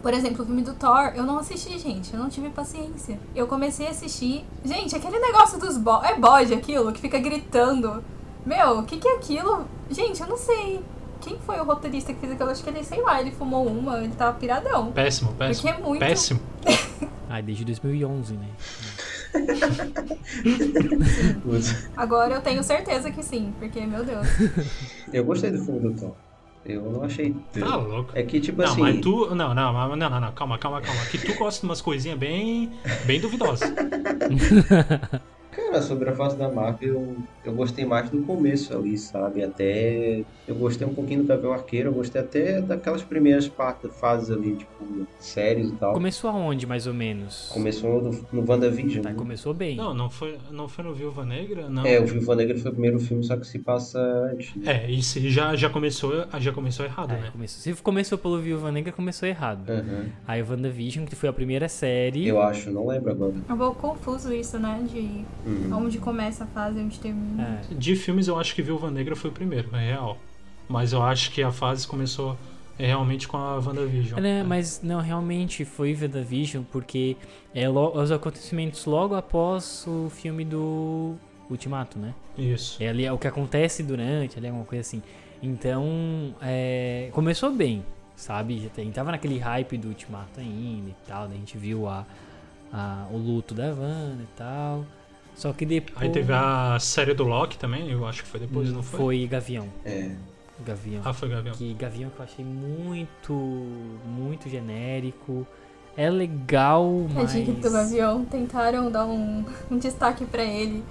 [0.07, 2.13] Por exemplo, o filme do Thor, eu não assisti, gente.
[2.13, 3.19] Eu não tive paciência.
[3.35, 4.45] Eu comecei a assistir.
[4.63, 8.01] Gente, aquele negócio dos bo É bode aquilo que fica gritando.
[8.45, 9.67] Meu, o que, que é aquilo?
[9.91, 10.79] Gente, eu não sei.
[11.19, 12.49] Quem foi o roteirista que fez aquilo?
[12.49, 14.93] Acho que ele, sei lá, ele fumou uma, ele tava piradão.
[14.93, 15.69] Péssimo, péssimo.
[15.69, 15.99] Porque é muito.
[15.99, 16.39] Péssimo.
[17.29, 18.47] Ah, desde 2011, né?
[21.97, 24.25] Agora eu tenho certeza que sim, porque, meu Deus.
[25.11, 26.15] Eu gostei do filme do Thor.
[26.67, 27.33] Eu não achei.
[27.57, 28.11] Tá louco.
[28.13, 28.81] É que, tipo não, assim.
[28.81, 29.33] mas tu.
[29.33, 31.05] Não, não, não, não, não, não, calma, calma, calma.
[31.05, 32.71] Que tu gosta de umas coisinhas bem.
[33.05, 33.71] bem duvidosas.
[35.57, 39.43] Cara, sobre a fase da Marvel, eu gostei mais do começo ali, sabe?
[39.43, 40.23] Até.
[40.47, 44.55] Eu gostei um pouquinho do Gavião Arqueiro, eu gostei até daquelas primeiras partes, fases ali,
[44.55, 45.93] tipo, séries e tal.
[45.93, 47.49] Começou aonde, mais ou menos?
[47.51, 49.01] Começou no, no WandaVision.
[49.01, 49.15] Tá, né?
[49.15, 49.75] começou bem.
[49.75, 51.67] Não, não foi, não foi no Viúva Negra?
[51.67, 51.83] Não.
[51.85, 54.55] É, o Viúva Negra foi o primeiro filme, só que se passa antes.
[54.55, 54.85] né?
[54.85, 57.29] É, isso aí já, já, começou, já começou errado, É, né?
[57.31, 57.59] começou.
[57.61, 59.69] Se começou pelo Viúva Negra, começou errado.
[59.71, 60.05] Aham.
[60.27, 62.27] Aí o WandaVision, que foi a primeira série.
[62.27, 63.33] Eu acho, não lembro agora.
[63.49, 64.85] É um pouco confuso isso, né?
[64.87, 65.85] De Uhum.
[65.85, 67.61] onde começa a fase e onde termina.
[67.71, 67.73] É.
[67.73, 70.17] De filmes, eu acho que Viúva Negra foi o primeiro, é real.
[70.69, 72.37] Mas eu acho que a fase começou
[72.77, 74.19] é, realmente com a WandaVision.
[74.23, 77.15] É, mas não, realmente foi WandaVision, porque
[77.55, 81.15] é os acontecimentos logo após o filme do
[81.49, 82.13] Ultimato, né?
[82.37, 82.83] Isso.
[82.83, 85.01] É ali é o que acontece durante, ali alguma coisa assim.
[85.41, 87.83] Então, é, começou bem,
[88.15, 88.59] sabe?
[88.75, 92.05] Já tava naquele hype do Ultimato ainda e tal, daí a gente viu a,
[92.73, 94.85] a- o luto da Wanda e tal.
[95.37, 96.01] Só que depois.
[96.01, 98.99] Aí teve a série do Loki também, eu acho que foi depois, não foi?
[98.99, 99.67] Foi Gavião.
[99.85, 100.09] É.
[100.65, 101.01] Gavião.
[101.05, 101.53] Ah, foi Gavião.
[101.53, 103.33] Que Gavião que eu achei muito,
[104.03, 105.45] muito genérico.
[105.95, 107.33] É legal, mas...
[107.33, 110.83] Tadinho do Gavião, tentaram dar um, um destaque pra ele,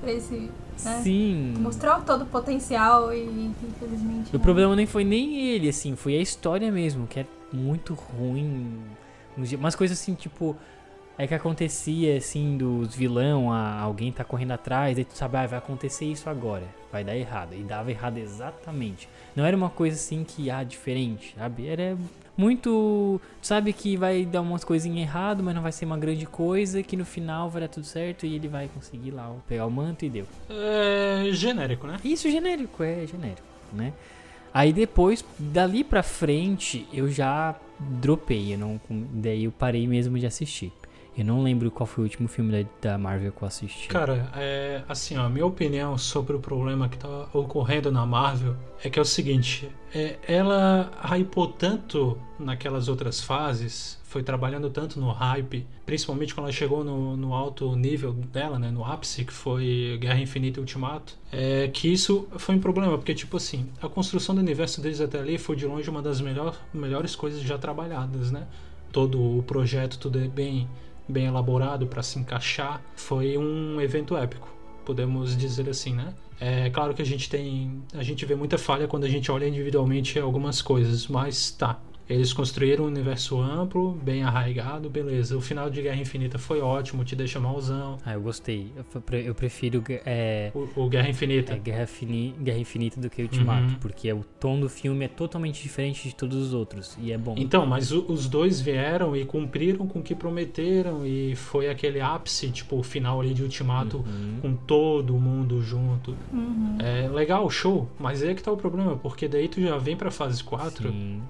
[0.00, 0.50] pra esse,
[0.84, 1.00] né?
[1.02, 1.54] Sim.
[1.58, 4.30] Mostrar todo o potencial e infelizmente.
[4.30, 4.40] O não.
[4.40, 8.80] problema nem foi nem ele, assim, foi a história mesmo, que é muito ruim.
[9.36, 10.56] Umas coisas assim, tipo.
[11.22, 15.46] É que acontecia, assim, dos vilão, a, alguém tá correndo atrás, aí tu sabe, ah,
[15.46, 17.54] vai acontecer isso agora, vai dar errado.
[17.54, 19.08] E dava errado exatamente.
[19.36, 21.68] Não era uma coisa assim que, ah, diferente, sabe?
[21.68, 21.96] Era
[22.36, 23.20] muito.
[23.40, 26.82] Tu sabe que vai dar umas coisinhas errado, mas não vai ser uma grande coisa,
[26.82, 30.04] que no final vai dar tudo certo e ele vai conseguir lá pegar o manto
[30.04, 30.26] e deu.
[30.50, 31.98] É genérico, né?
[32.04, 33.92] Isso genérico, é genérico, né?
[34.52, 40.26] Aí depois, dali pra frente, eu já dropei, eu não, daí eu parei mesmo de
[40.26, 40.72] assistir.
[41.16, 43.88] Eu não lembro qual foi o último filme da, Marvel que eu assisti.
[43.88, 48.56] Cara, é, assim, ó, a minha opinião sobre o problema que tá ocorrendo na Marvel
[48.82, 54.98] é que é o seguinte: é, ela hypou tanto naquelas outras fases, foi trabalhando tanto
[54.98, 59.32] no hype, principalmente quando ela chegou no, no alto nível dela, né, no ápice, que
[59.32, 63.88] foi Guerra Infinita e Ultimato, é, que isso foi um problema, porque, tipo assim, a
[63.88, 67.58] construção do universo deles até ali foi de longe uma das melhor, melhores coisas já
[67.58, 68.46] trabalhadas, né?
[68.90, 70.68] Todo o projeto, tudo é bem
[71.12, 74.48] bem elaborado para se encaixar, foi um evento épico,
[74.84, 76.14] podemos dizer assim, né?
[76.40, 79.46] É claro que a gente tem, a gente vê muita falha quando a gente olha
[79.46, 81.80] individualmente algumas coisas, mas tá.
[82.08, 85.36] Eles construíram um universo amplo, bem arraigado, beleza.
[85.36, 87.98] O final de Guerra Infinita foi ótimo, te deixa malzão.
[88.04, 88.70] Ah, eu gostei.
[88.76, 91.54] Eu, pre- eu prefiro é, O, o Guerra Infinita.
[91.54, 93.74] é Guerra, Fini- Guerra Infinita do que Ultimato, Uhum.
[93.80, 96.96] porque o tom do filme é totalmente diferente de todos os outros.
[97.00, 97.34] E é bom.
[97.38, 102.00] Então, mas o- os dois vieram e cumpriram com o que prometeram e foi aquele
[102.00, 104.38] ápice, tipo o final ali de Ultimato Uhum.
[104.42, 106.14] com todo mundo junto.
[106.32, 106.76] Uhum.
[106.80, 109.96] É legal, show, mas aí é que tá o problema, porque daí tu já vem
[109.96, 111.22] pra fase 4, Sim.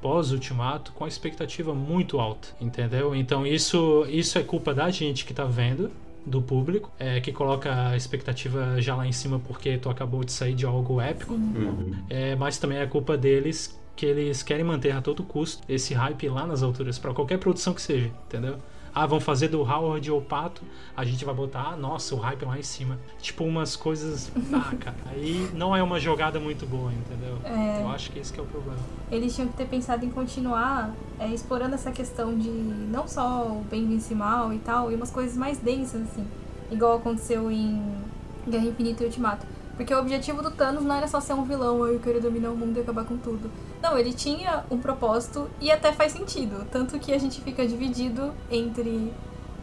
[0.93, 3.15] Com a expectativa muito alta, entendeu?
[3.15, 5.91] Então isso, isso é culpa da gente que tá vendo,
[6.25, 10.31] do público, é, que coloca a expectativa já lá em cima porque tu acabou de
[10.31, 11.95] sair de algo épico, Uhum.
[12.09, 16.29] é, mas também é culpa deles que eles querem manter a todo custo esse hype
[16.29, 18.57] lá nas alturas, pra qualquer produção que seja, entendeu?
[18.95, 20.63] Ah, vão fazer do Howard ou Pato,
[20.95, 22.99] a gente vai botar, ah, nossa, o hype lá em cima.
[23.21, 24.31] Tipo, umas coisas.
[24.53, 27.39] Ah, cara, aí não é uma jogada muito boa, entendeu?
[27.45, 27.83] É.
[27.83, 28.79] Eu acho que esse que é o problema.
[29.11, 33.65] Eles tinham que ter pensado em continuar é, explorando essa questão de não só o
[33.71, 36.27] bem vencer mal e tal, e umas coisas mais densas, assim.
[36.71, 37.83] Igual aconteceu em
[38.47, 39.47] Guerra Infinita e Ultimato.
[39.83, 42.51] Porque o objetivo do Thanos não era só ser um vilão, "Ah, eu quero dominar
[42.51, 43.51] o mundo e acabar com tudo.
[43.83, 46.65] Não, ele tinha um propósito e até faz sentido.
[46.71, 49.13] Tanto que a gente fica dividido entre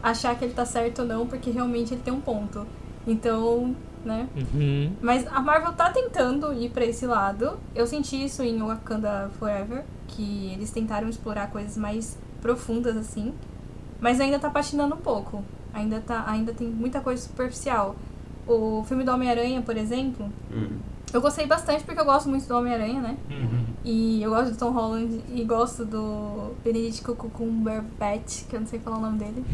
[0.02, 2.66] achar que ele tá certo ou não, porque realmente ele tem um ponto.
[3.06, 4.28] Então, né?
[4.36, 4.92] Uhum.
[5.00, 7.58] Mas a Marvel tá tentando ir pra esse lado.
[7.74, 13.32] Eu senti isso em Wakanda Forever, que eles tentaram explorar coisas mais profundas assim,
[13.98, 15.42] mas ainda tá patinando um pouco.
[15.72, 17.96] Ainda tá, ainda tem muita coisa superficial.
[18.46, 20.78] O filme do Homem-Aranha, por exemplo, Uhum.
[21.12, 23.16] eu gostei bastante porque eu gosto muito do Homem-Aranha, né?
[23.30, 23.64] Uhum.
[23.84, 28.78] E eu gosto do Tom Holland e gosto do Benedict Cumberbatch, que eu não sei
[28.80, 29.44] falar o nome dele.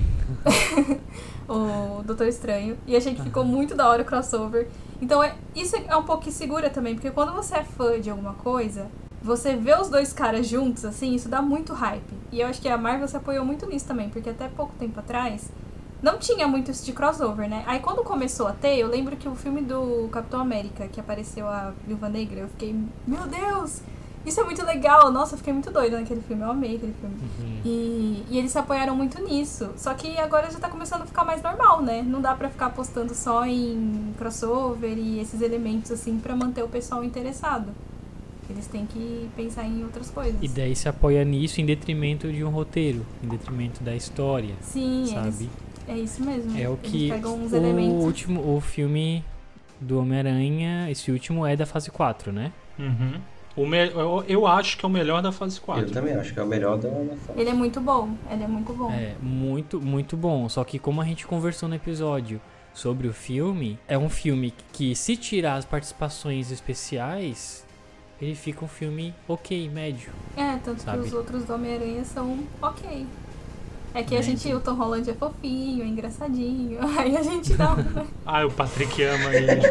[1.49, 2.77] o Doutor Estranho.
[2.87, 4.69] E achei que ficou muito da hora o crossover.
[5.01, 8.33] Então é, isso é um pouco insegura também, porque quando você é fã de alguma
[8.35, 8.87] coisa,
[9.23, 12.15] você vê os dois caras juntos, assim, isso dá muito hype.
[12.33, 14.99] E eu acho que a Marvel se apoiou muito nisso também, porque até pouco tempo
[15.01, 15.51] atrás
[16.03, 17.65] não tinha muito isso de crossover, né?
[17.67, 21.47] Aí quando começou a ter, eu lembro que o filme do Capitão América, que apareceu
[21.49, 22.75] a Viúva Negra, eu fiquei,
[23.07, 23.81] meu Deus!
[24.25, 25.09] Isso é muito legal.
[25.13, 26.43] Nossa, eu fiquei muito doida naquele filme.
[26.43, 27.15] Eu amei aquele filme.
[27.65, 29.71] E, e eles se apoiaram muito nisso.
[29.77, 32.03] Só que agora já tá começando a ficar mais normal, né?
[32.03, 36.69] Não dá pra ficar apostando só em crossover e esses elementos assim pra manter o
[36.69, 37.69] pessoal interessado.
[38.51, 40.35] Eles têm que pensar em outras coisas.
[40.43, 45.03] E daí se apoia nisso em detrimento de um roteiro, em detrimento da história, Sim,
[45.05, 45.49] eles- sabe?
[45.89, 46.59] É isso mesmo.
[46.59, 48.05] É o Eles que pegam uns o elementos.
[48.05, 49.25] último, o filme
[49.81, 52.53] do Homem-Aranha, esse último é da fase 4, né?
[52.79, 53.21] Uhum.
[53.57, 55.91] O me- eu, eu acho que é o melhor da fase Eu 4.
[55.91, 57.39] também acho que é o melhor da, da fase.
[57.41, 58.11] Ele é muito bom.
[58.31, 58.91] Ele é muito bom.
[58.93, 60.47] É, muito, muito bom.
[60.49, 62.39] Só que como a gente conversou no episódio
[62.75, 67.65] sobre o filme, é um filme que se tirar as participações especiais,
[68.21, 70.11] ele fica um filme ok, médio.
[70.37, 71.01] É, tanto Sabe?
[71.01, 73.07] que os outros do Homem-Aranha são ok.
[73.97, 74.37] É que a Médio.
[74.37, 76.79] gente, o Tom Holland é fofinho, é engraçadinho.
[77.01, 78.07] Aí a gente dá um.
[78.27, 79.63] Ah, o Patrick ama ele.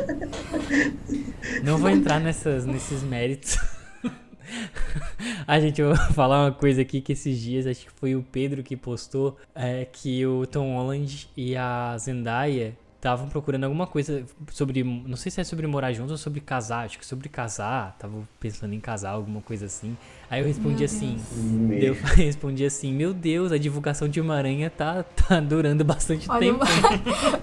[1.63, 3.55] Não vou entrar nessas, nesses méritos.
[5.47, 8.23] A gente, eu vou falar uma coisa aqui que esses dias, acho que foi o
[8.23, 14.25] Pedro que postou, é que o Tom Holland e a Zendaya estavam procurando alguma coisa
[14.51, 17.93] sobre, não sei se é sobre morar juntos ou sobre casar, acho que sobre casar,
[17.95, 19.95] estavam pensando em casar, alguma coisa assim.
[20.27, 21.93] Aí eu respondi Meu assim, Meu.
[21.93, 26.39] eu respondi assim, meu Deus, a divulgação de uma aranha tá, tá durando bastante Olha,
[26.39, 26.65] tempo.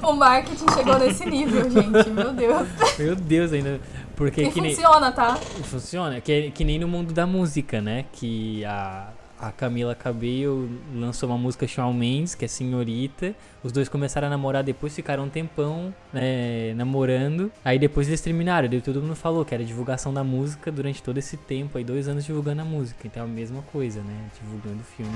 [0.03, 2.11] o, o marketing chegou nesse nível, gente.
[2.11, 2.69] Meu Deus.
[2.99, 3.81] Meu Deus, ainda.
[4.17, 4.75] Porque E que nem.
[4.75, 5.37] funciona, tá?
[5.37, 8.05] Funciona, que, é- que nem no mundo da música, né?
[8.13, 9.09] Que a,
[9.43, 13.35] a Camila Cabello lançou uma música Shawn Mendes, que é Senhorita.
[13.61, 17.51] Os dois começaram a namorar, depois ficaram um tempão né, namorando.
[17.65, 21.19] Aí depois eles terminaram, daí todo mundo falou que era divulgação da música durante todo
[21.19, 23.05] esse tempo, aí dois anos divulgando a música.
[23.05, 24.31] Então é a mesma coisa, né?
[24.41, 25.13] Divulgando o filme.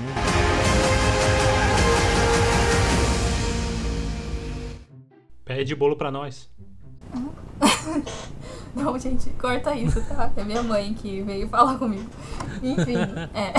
[5.45, 6.49] Pede bolo pra nós.
[8.75, 10.31] Não, gente, corta isso, tá?
[10.35, 12.07] É minha mãe que veio falar comigo.
[12.61, 12.95] Enfim,
[13.33, 13.53] é.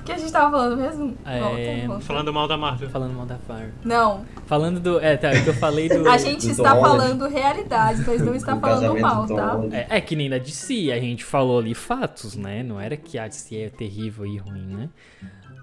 [0.00, 1.16] O que a gente tava falando mesmo?
[1.24, 2.04] É, Volta, volta.
[2.04, 2.90] Falando mal da Marvel.
[2.90, 3.70] Falando mal da Far.
[3.84, 4.98] Não, Falando do.
[4.98, 6.08] É, tá, é que eu falei do.
[6.08, 9.60] a gente do está falando realidade, mas não está Do falando mal, tá?
[9.70, 12.62] É, é que nem da DC, a gente falou ali fatos, né?
[12.62, 14.88] Não era que a DC é terrível e ruim, né?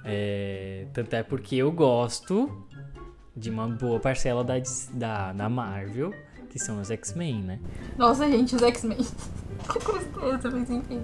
[0.06, 2.64] É, tanto é porque eu gosto
[3.36, 6.14] de uma boa parcela da, DC da, da Marvel,
[6.56, 7.60] que são os X-Men, né?
[7.98, 8.96] Nossa, gente, os X-Men.
[9.74, 11.02] que tristeza, mas enfim.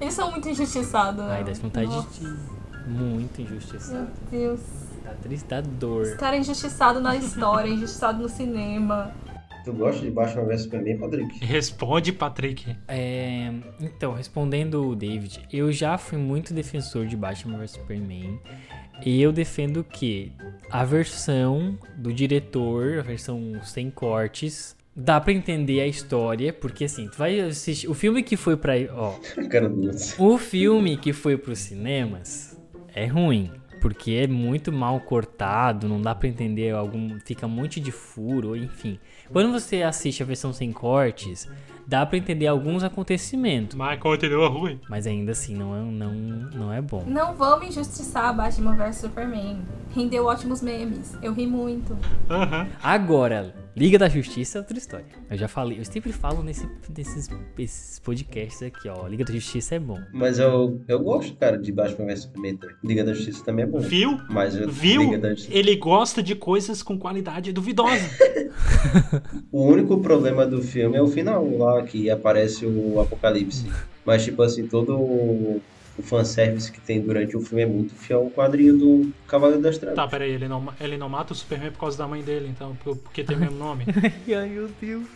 [0.00, 1.36] Eles são muito injustiçados, né?
[1.36, 2.88] Aí dá vontade Nossa, de.
[2.88, 4.08] Muito injustiçado.
[4.32, 4.60] Meu Deus.
[5.04, 6.16] Dá triste, dá Esse dor.
[6.16, 9.12] cara é injustiçado na história, injustiçado no cinema.
[9.66, 11.44] Tu gosta de Batman vs Superman, Patrick?
[11.44, 12.76] Responde, Patrick.
[12.88, 18.40] É, então, respondendo o David, eu já fui muito defensor de Batman vs Superman.
[19.04, 20.32] E eu defendo que
[20.70, 27.06] a versão do diretor, a versão sem cortes, dá pra entender a história, porque assim,
[27.08, 29.14] tu vai assistir o filme que foi pra, ó,
[30.18, 32.58] o filme que foi pros cinemas
[32.94, 33.50] é ruim,
[33.82, 38.56] porque é muito mal cortado, não dá pra entender algum, fica um monte de furo,
[38.56, 38.98] enfim.
[39.30, 41.46] Quando você assiste a versão sem cortes,
[41.86, 44.80] dá pra entender alguns acontecimentos, Mas continua ruim.
[44.88, 47.04] mas ainda assim não é, não, não é bom.
[47.06, 49.58] Não vamos injustiçar Batman vs Superman.
[49.94, 51.16] Rendeu ótimos memes.
[51.22, 51.96] Eu ri muito.
[52.30, 52.66] Aham.
[52.82, 55.04] Agora, Liga da Justiça é outra história.
[55.30, 59.06] Eu já falei, eu sempre falo nesse, nesses, esses podcasts aqui, ó.
[59.06, 60.00] Liga da Justiça é bom.
[60.14, 62.76] Mas eu, eu gosto, cara, de Batman vs Superman também.
[62.82, 63.80] Liga da Justiça também é bom.
[63.80, 64.18] Viu?
[64.30, 65.02] Mas eu, Viu?
[65.02, 65.54] Liga da Justiça...
[65.54, 68.08] Ele gosta de coisas com qualidade duvidosa.
[69.52, 73.66] O único problema do filme é o final, lá que aparece o Apocalipse.
[74.04, 75.60] Mas, tipo assim, todo
[75.98, 79.78] o, fanservice que tem durante o filme é muito fiel ao quadrinho do Cavaleiro das
[79.78, 79.96] Trevas.
[79.96, 82.76] Tá, peraí, ele não, ele não mata o Superman por causa da mãe dele, então,
[82.82, 83.84] por- porque tem o mesmo nome.
[84.28, 85.06] Ai, meu Deus.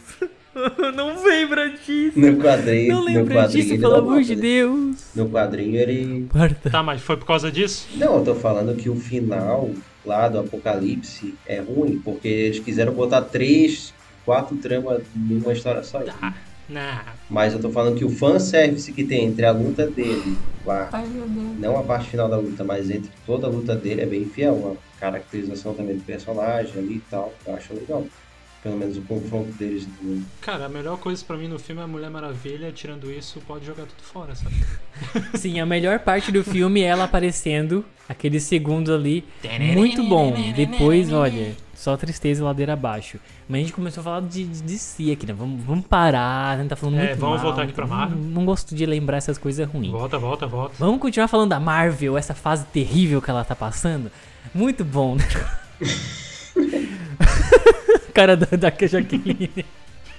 [0.96, 2.18] não lembra disso.
[2.18, 4.34] No quadrinho, Não lembra quadrinho disso, ele pelo amor de?
[4.36, 5.14] Deus.
[5.14, 6.26] No quadrinho ele.
[6.30, 6.70] Quarta.
[6.70, 7.88] Tá, mas foi por causa disso?
[7.96, 9.70] Não, eu tô falando que o final
[10.04, 16.00] lá do Apocalipse é ruim, porque eles quiseram botar três, quatro tramas numa história só.
[16.00, 16.34] Tá.
[16.70, 16.98] Não.
[17.28, 20.36] Mas eu tô falando que o fanservice que tem entre a luta dele
[20.92, 21.04] Ai,
[21.58, 24.76] não a parte final da luta, mas entre toda a luta dele é bem fiel.
[24.96, 28.06] A caracterização também do personagem ali e tal, eu acho legal.
[28.62, 29.86] Pelo menos o confronto deles.
[29.86, 32.70] do- Cara, a melhor coisa pra mim no filme é a Mulher Maravilha.
[32.70, 34.54] Tirando isso, pode jogar tudo fora, sabe?
[35.34, 39.24] Sim, a melhor parte do filme é ela aparecendo, aqueles segundos ali.
[39.74, 40.34] Muito bom.
[40.54, 43.18] Depois, olha, só tristeza e ladeira abaixo.
[43.48, 45.32] Mas a gente começou a falar de, de, de si aqui, né?
[45.32, 47.96] Vamos, vamos parar, a gente tá falando É, muito vamos mal, voltar aqui pra não-
[47.96, 48.18] Marvel.
[48.18, 49.90] Não, gosto de lembrar essas coisas ruins.
[49.90, 50.74] Volta, volta, volta.
[50.78, 54.10] Vamos continuar falando da Marvel, essa fase terrível que ela tá passando?
[54.54, 55.24] Muito bom, né?
[58.14, 59.50] Cara da, da Jaqueline.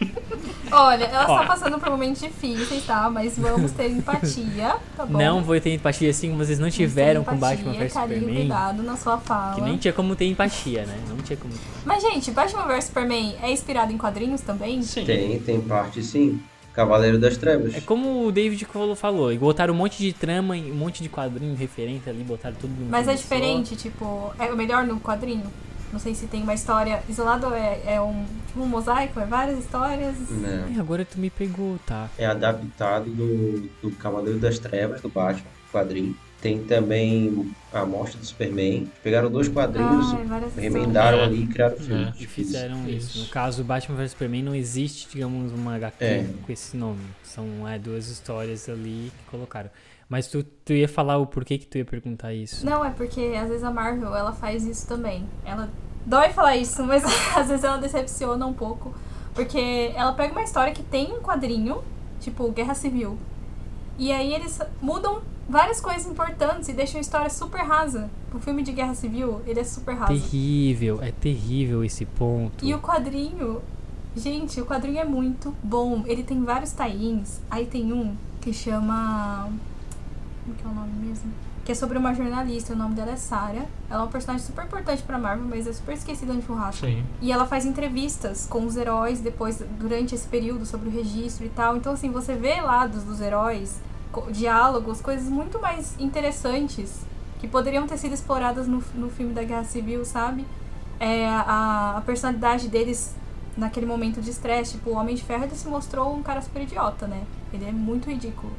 [0.72, 1.42] Olha, ela Ó.
[1.42, 3.10] está passando por momentos difíceis, tá?
[3.10, 5.18] Mas vamos ter empatia, tá bom?
[5.18, 8.40] Não vou ter empatia assim como vocês não tiveram com Batman vs carinho, Superman.
[8.42, 9.56] cuidado na sua fala.
[9.56, 10.98] Que nem tinha como ter empatia, né?
[11.08, 11.60] Não tinha como ter.
[11.86, 14.82] Mas, gente, Batman vs Superman é inspirado em quadrinhos também?
[14.84, 15.06] Sim.
[15.06, 16.42] Tem, tem parte sim.
[16.74, 17.76] Cavaleiro das Trevas.
[17.76, 21.04] É como o David Cole falou, e botaram um monte de trama, e um monte
[21.04, 23.24] de quadrinho, referência ali, botaram tudo no Mas é filme só.
[23.24, 25.44] diferente, tipo, é o melhor no quadrinho?
[25.92, 29.26] Não sei se tem uma história isolada ou é, é um, tipo, um mosaico, é
[29.26, 30.16] várias histórias.
[30.30, 30.64] Não.
[30.66, 32.10] Ai, agora tu me pegou, tá.
[32.18, 36.16] É adaptado do, do Cavaleiro das Trevas, do Batman, quadrinho.
[36.42, 38.90] Tem também a morte do Superman.
[39.04, 41.24] Pegaram dois quadrinhos, Ah, é remendaram É.
[41.26, 42.04] ali e criaram o filme.
[42.06, 42.14] É.
[42.24, 43.18] E fizeram isso.
[43.18, 43.20] Isso.
[43.20, 46.26] No caso, Batman vs Superman não existe, digamos, uma HQ É.
[46.44, 47.02] com esse nome.
[47.24, 49.70] São é, duas histórias ali que colocaram.
[50.12, 52.66] Mas tu, tu ia falar o porquê que tu ia perguntar isso.
[52.66, 55.24] Não, é porque às vezes a Marvel, ela faz isso também.
[55.46, 55.70] Ela
[56.06, 57.02] dói falar isso, mas
[57.34, 58.94] às vezes ela decepciona um pouco.
[59.34, 61.82] Porque ela pega uma história que tem um quadrinho,
[62.20, 63.18] tipo Guerra Civil.
[63.98, 68.10] E aí eles mudam várias coisas importantes e deixam a história super rasa.
[68.34, 70.12] O filme de Guerra Civil, ele é super raso.
[70.12, 72.66] Terrível, é terrível esse ponto.
[72.66, 73.62] E o quadrinho,
[74.14, 76.04] gente, o quadrinho é muito bom.
[76.06, 77.40] Ele tem vários tie-ins.
[77.50, 79.50] Aí tem um que chama.
[80.52, 81.32] Como que é o nome mesmo?
[81.64, 83.66] Que é sobre uma jornalista, o nome dela é Sarah.
[83.90, 86.86] Ela é uma personagem super importante pra Marvel, mas é super esquecida no churrasco.
[86.86, 87.06] Sim.
[87.22, 91.50] E ela faz entrevistas com os heróis depois, durante esse período, sobre o registro e
[91.50, 91.78] tal.
[91.78, 93.80] Então, assim, você vê lados dos heróis,
[94.32, 97.06] diálogos, coisas muito mais interessantes
[97.40, 100.46] que poderiam ter sido exploradas no, no filme da Guerra Civil, sabe?
[101.00, 103.16] É, a, a personalidade deles
[103.56, 106.62] naquele momento de estresse, tipo, o Homem de Ferro ele se mostrou um cara super
[106.62, 107.24] idiota, né?
[107.54, 108.52] Ele é muito ridículo.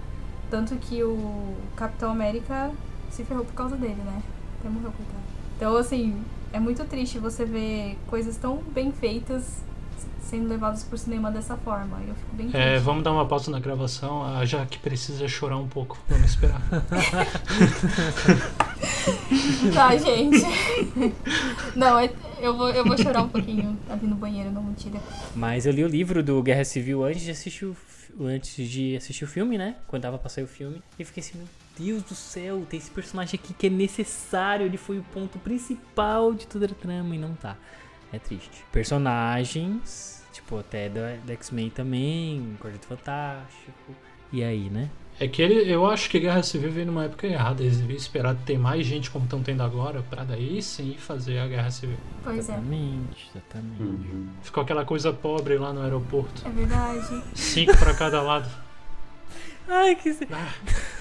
[0.53, 2.71] Tanto que o Capitão América
[3.11, 4.21] se ferrou por causa dele, né?
[4.61, 5.23] Até morreu, coitado.
[5.57, 9.63] Então, assim, é muito triste você ver coisas tão bem feitas
[10.21, 11.97] sendo levadas pro cinema dessa forma.
[12.07, 12.63] Eu fico bem triste.
[12.69, 15.99] É, vamos dar uma pausa na gravação, a Jaque precisa chorar um pouco.
[16.07, 16.61] Vamos esperar.
[19.73, 20.45] Tá, gente.
[21.75, 22.11] Não, é-
[22.41, 25.01] eu vou, eu vou chorar um pouquinho ali no banheiro, não mentira.
[25.35, 27.77] Mas eu li o livro do Guerra Civil antes de assistir o,
[28.21, 29.77] antes de assistir o filme, né?
[29.87, 30.83] Quando tava pra sair o filme.
[30.99, 31.49] E fiquei assim, meu
[31.79, 34.67] Deus do céu, tem esse personagem aqui que é necessário.
[34.67, 37.57] Ele foi o ponto principal de toda a trama e não tá.
[38.13, 38.65] É triste.
[38.71, 43.95] Personagens, tipo, até da X-Men também, Quarteto Fantástico.
[44.31, 44.91] E aí, né?
[45.23, 47.63] É que ele, eu acho que Guerra Civil veio numa época errada.
[47.63, 51.47] Eles deviam esperar ter mais gente como estão tendo agora, pra daí sim fazer a
[51.47, 51.97] Guerra Civil.
[52.25, 53.83] Pois é, Exatamente, exatamente.
[53.83, 54.27] Uhum.
[54.43, 56.43] Ficou aquela coisa pobre lá no aeroporto.
[56.45, 57.23] é verdade.
[57.35, 58.49] Cinco pra cada lado.
[59.69, 60.13] Ai, que.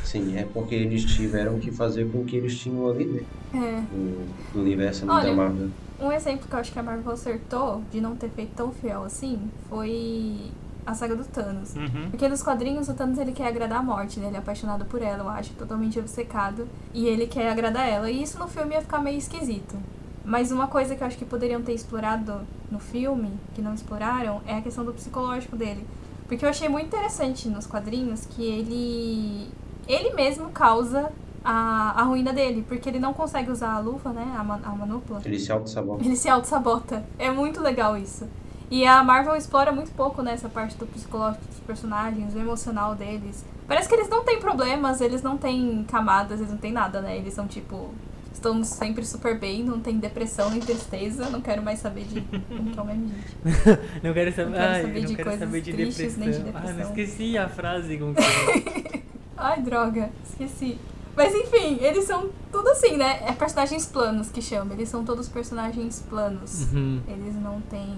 [0.04, 3.24] Sim, é porque eles tiveram que fazer com o que eles tinham ali, né?
[3.56, 3.84] É.
[3.92, 5.70] No, universo Olha, da Marvel.
[6.00, 9.04] Um exemplo que eu acho que a Marvel acertou de não ter feito tão fiel
[9.04, 10.52] assim foi
[10.86, 11.76] a saga do Thanos.
[11.76, 12.10] Uhum.
[12.10, 14.28] Porque nos quadrinhos o Thanos ele quer agradar a morte, né?
[14.28, 16.68] Ele é apaixonado por ela, eu acho, totalmente obcecado.
[16.94, 18.10] E ele quer agradar ela.
[18.10, 19.76] E isso no filme ia ficar meio esquisito.
[20.24, 24.42] Mas uma coisa que eu acho que poderiam ter explorado no filme, que não exploraram,
[24.46, 25.86] é a questão do psicológico dele.
[26.28, 29.50] Porque eu achei muito interessante nos quadrinhos que ele.
[29.88, 31.12] Ele mesmo causa
[31.44, 32.64] a, a ruína dele.
[32.68, 34.34] Porque ele não consegue usar a luva, né?
[34.38, 35.22] A, ma- a manopla.
[35.26, 36.04] Ele se auto-sabota.
[36.06, 37.04] Ele se auto-sabota.
[37.20, 38.26] É muito legal isso.
[38.72, 43.44] E a Marvel explora muito pouco nessa parte do psicológico dos personagens, o emocional deles.
[43.68, 47.18] Parece que eles não têm problemas, eles não têm camadas, eles não têm nada, né?
[47.18, 47.94] Eles são tipo.
[48.34, 52.22] Estamos sempre super bem, não tem depressão nem tristeza, não quero mais saber de.
[52.22, 53.80] Como que é o meme, gente?
[54.02, 56.24] Não quero saber, Não quero ai, saber não de quero coisas saber de tristes, depressão.
[56.24, 56.90] nem de Ah, não depressão.
[56.90, 59.04] esqueci a frase como que.
[59.38, 60.80] Ai, droga, esqueci.
[61.16, 63.20] Mas enfim, eles são tudo assim, né?
[63.28, 64.74] É personagens planos que chama.
[64.74, 66.72] Eles são todos personagens planos.
[66.72, 67.02] Uhum.
[67.08, 67.96] Eles não têm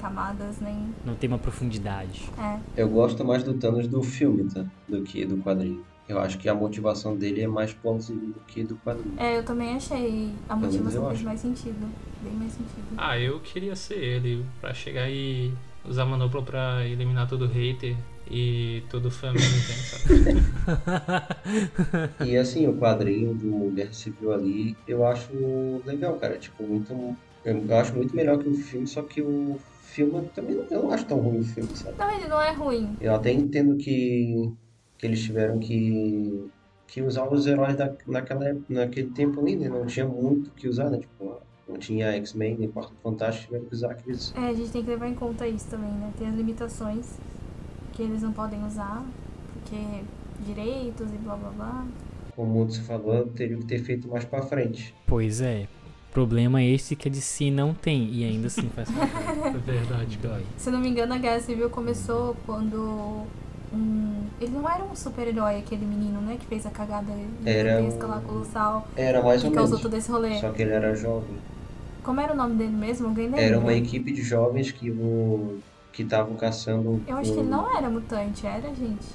[0.00, 0.86] camadas nem.
[1.04, 2.30] Não tem uma profundidade.
[2.38, 2.58] É.
[2.76, 4.64] Eu gosto mais do Thanos do filme, tá?
[4.88, 5.84] Do que do quadrinho.
[6.08, 9.14] Eu acho que a motivação dele é mais plausível do que do quadrinho.
[9.16, 11.24] É, eu também achei a motivação fez acho.
[11.24, 11.88] mais sentido.
[12.20, 12.86] Bem mais sentido.
[12.96, 15.52] Ah, eu queria ser ele, pra chegar e
[15.88, 17.96] usar a manopla pra eliminar todo hater
[18.28, 20.42] e todo fã mesmo, sabe?
[22.26, 25.30] E assim, o quadrinho do Guerra Civil ali, eu acho
[25.84, 26.36] legal, cara.
[26.38, 26.92] Tipo, muito.
[27.44, 29.58] Eu eu acho muito melhor que o filme, só que o
[29.90, 31.98] filme também não, eu não acho tão ruim o filme, sabe?
[31.98, 32.96] Não, ele não é ruim.
[33.00, 34.52] Eu até entendo que,
[34.96, 36.48] que eles tiveram que,
[36.86, 39.68] que usar os heróis da, naquela, naquele tempo ali, né?
[39.68, 40.98] Não tinha muito o que usar, né?
[40.98, 44.34] Tipo, não tinha X-Men nem Quarto Fantástico, tiveram que usar aqueles.
[44.36, 46.12] É, a gente tem que levar em conta isso também, né?
[46.18, 47.18] Tem as limitações
[47.92, 49.04] que eles não podem usar,
[49.52, 50.04] porque
[50.44, 51.86] direitos e blá blá blá.
[52.34, 54.94] Como você falou, teriam que ter feito mais pra frente.
[55.06, 55.68] Pois é.
[56.12, 59.12] Problema esse que a DC não tem e ainda assim faz parte.
[59.46, 60.18] É verdade.
[60.20, 60.42] Dói.
[60.56, 63.24] Se não me engano, a Guerra Civil começou quando
[63.72, 64.24] um...
[64.40, 66.36] Ele não era um super-herói, aquele menino, né?
[66.40, 67.12] Que fez a cagada
[67.44, 68.88] Era gigantesca um- lá, colossal.
[68.96, 69.82] Era mais Que ou causou menos.
[69.82, 70.38] todo esse rolê.
[70.40, 71.36] Só que ele era jovem.
[72.02, 73.06] Como era o nome dele mesmo?
[73.08, 73.42] Alguém lembra?
[73.42, 75.58] Era uma equipe de jovens que o
[75.92, 77.00] que estavam caçando.
[77.06, 79.06] Eu acho que um- ele não era mutante, era, gente?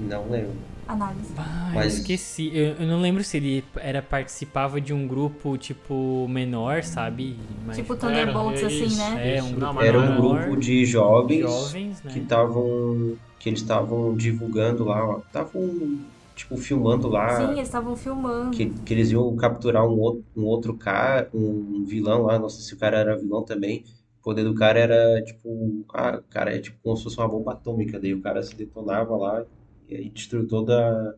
[0.00, 0.54] Não lembro.
[0.88, 1.32] Análise.
[1.38, 2.50] Ah, eu Mas- esqueci.
[2.52, 7.36] Eu, eu não lembro se ele era participava de um grupo tipo menor, sabe?
[7.64, 9.36] Mas, Tipo Thunderbolts, Era, assim, isso, né?
[9.36, 12.12] É, um grupo Era um menor, grupo de jovens, jovens, né?
[12.12, 15.98] que estavam que eles estavam divulgando lá, estavam
[16.36, 18.50] tipo filmando lá Sim, eles estavam filmando.
[18.50, 22.60] que, que eles iam capturar um outro, um outro cara, um vilão lá, não sei
[22.62, 23.84] se o cara era vilão também.
[24.20, 27.26] O poder do cara era tipo, ah, o cara é tipo como se fosse uma
[27.28, 29.44] bomba atômica, daí o cara se detonava lá
[29.92, 31.14] e aí destruiu toda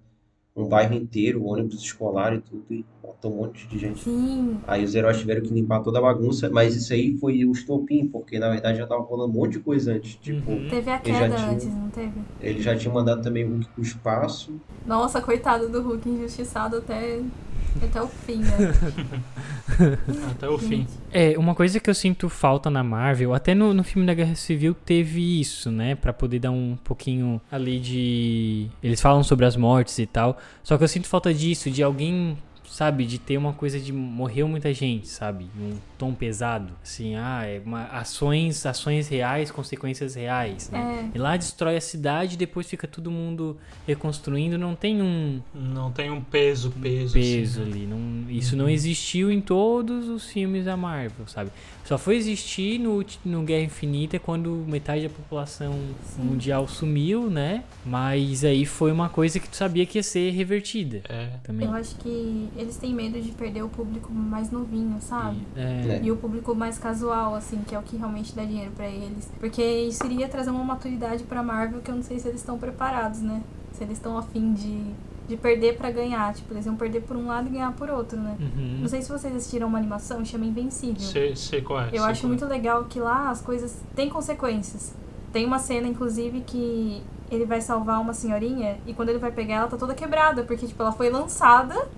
[0.57, 4.01] um bairro inteiro, ônibus escolar e tudo, e matou um monte de gente.
[4.05, 7.51] Sim, Aí os heróis tiveram que limpar toda a bagunça, mas isso aí foi o
[7.53, 10.15] estopim, porque na verdade já tava rolando um monte de coisa antes.
[10.17, 10.69] Tipo, Uhum.
[10.69, 12.13] teve a queda tinha- antes, não teve?
[12.41, 14.61] ele já tinha mandado também o Hulk pro espaço.
[14.87, 17.21] Nossa, coitado do Hulk, injustiçado até,
[17.83, 18.73] até o fim, né?
[20.31, 20.87] Até o fim.
[21.13, 24.35] É, uma coisa que eu sinto falta na Marvel, até no, no filme da Guerra
[24.35, 25.95] Civil teve isso, né?
[25.95, 28.69] Pra poder dar um pouquinho ali de.
[28.83, 30.39] Eles falam sobre as mortes e tal.
[30.63, 32.39] Só que eu sinto falta disso, de alguém,
[32.75, 33.07] sabe?
[33.07, 35.47] De ter uma coisa de morreu muita gente, sabe?
[35.57, 36.73] Um tom pesado.
[36.83, 41.09] Assim, ah, é uma, ações, ações reais, consequências reais, né?
[41.15, 41.17] É.
[41.17, 43.57] E lá destrói a cidade, depois fica todo mundo
[43.87, 47.15] reconstruindo, não tem um Não tem um peso, peso.
[47.15, 47.77] peso assim, né?
[47.77, 47.87] ali.
[47.87, 51.53] Não, isso não existiu em todos os filmes da Marvel, sabe?
[51.85, 55.75] Só foi existir no, no Guerra Infinita quando metade da população
[56.17, 57.63] mundial sumiu, né?
[57.85, 61.29] Mas aí foi uma coisa que tu sabia que ia ser revertida É.
[61.43, 61.67] também.
[61.69, 65.39] Eu acho que eles têm medo de perder o público mais novinho, sabe?
[65.55, 66.01] É, É.
[66.03, 69.31] E o público mais casual, assim, que é o que realmente dá dinheiro pra eles.
[69.39, 72.59] Porque isso iria trazer uma maturidade pra Marvel que eu não sei se eles estão
[72.59, 73.43] preparados, né?
[73.73, 74.85] Se eles estão afim de,
[75.29, 76.33] de perder pra ganhar.
[76.35, 78.37] Tipo, eles iam perder por um lado e ganhar por outro, né?
[78.39, 78.79] Uhum.
[78.81, 81.01] Não sei se vocês assistiram uma animação, chama Invencível.
[81.01, 81.87] Sei, sei qual é.
[81.89, 82.29] Eu sei acho qual é.
[82.29, 84.95] muito legal que lá as coisas têm consequências.
[85.33, 89.57] Tem uma cena, inclusive, que ele vai salvar uma senhorinha e quando ele vai pegar
[89.57, 91.89] ela tá toda quebrada, porque, tipo, ela foi lançada,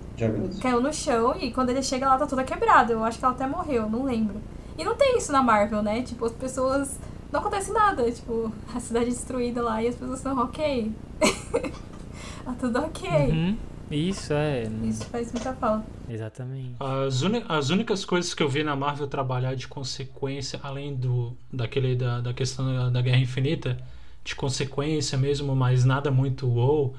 [0.62, 2.92] caiu no chão e quando ele chega ela tá toda quebrada.
[2.92, 4.40] Eu acho que ela até morreu, não lembro.
[4.78, 6.02] E não tem isso na Marvel, né?
[6.02, 6.98] Tipo, as pessoas.
[7.32, 8.10] Não acontece nada.
[8.10, 10.92] Tipo, a cidade destruída lá e as pessoas são ok.
[12.44, 13.08] tá tudo ok.
[13.10, 13.56] Uhum.
[13.90, 14.68] Isso é.
[14.84, 15.86] Isso faz muita falta.
[16.08, 16.74] Exatamente.
[16.80, 21.94] As, as únicas coisas que eu vi na Marvel trabalhar de consequência, além do daquele
[21.94, 23.78] da, da questão da, da Guerra Infinita,
[24.24, 26.94] de consequência mesmo, mas nada muito wow,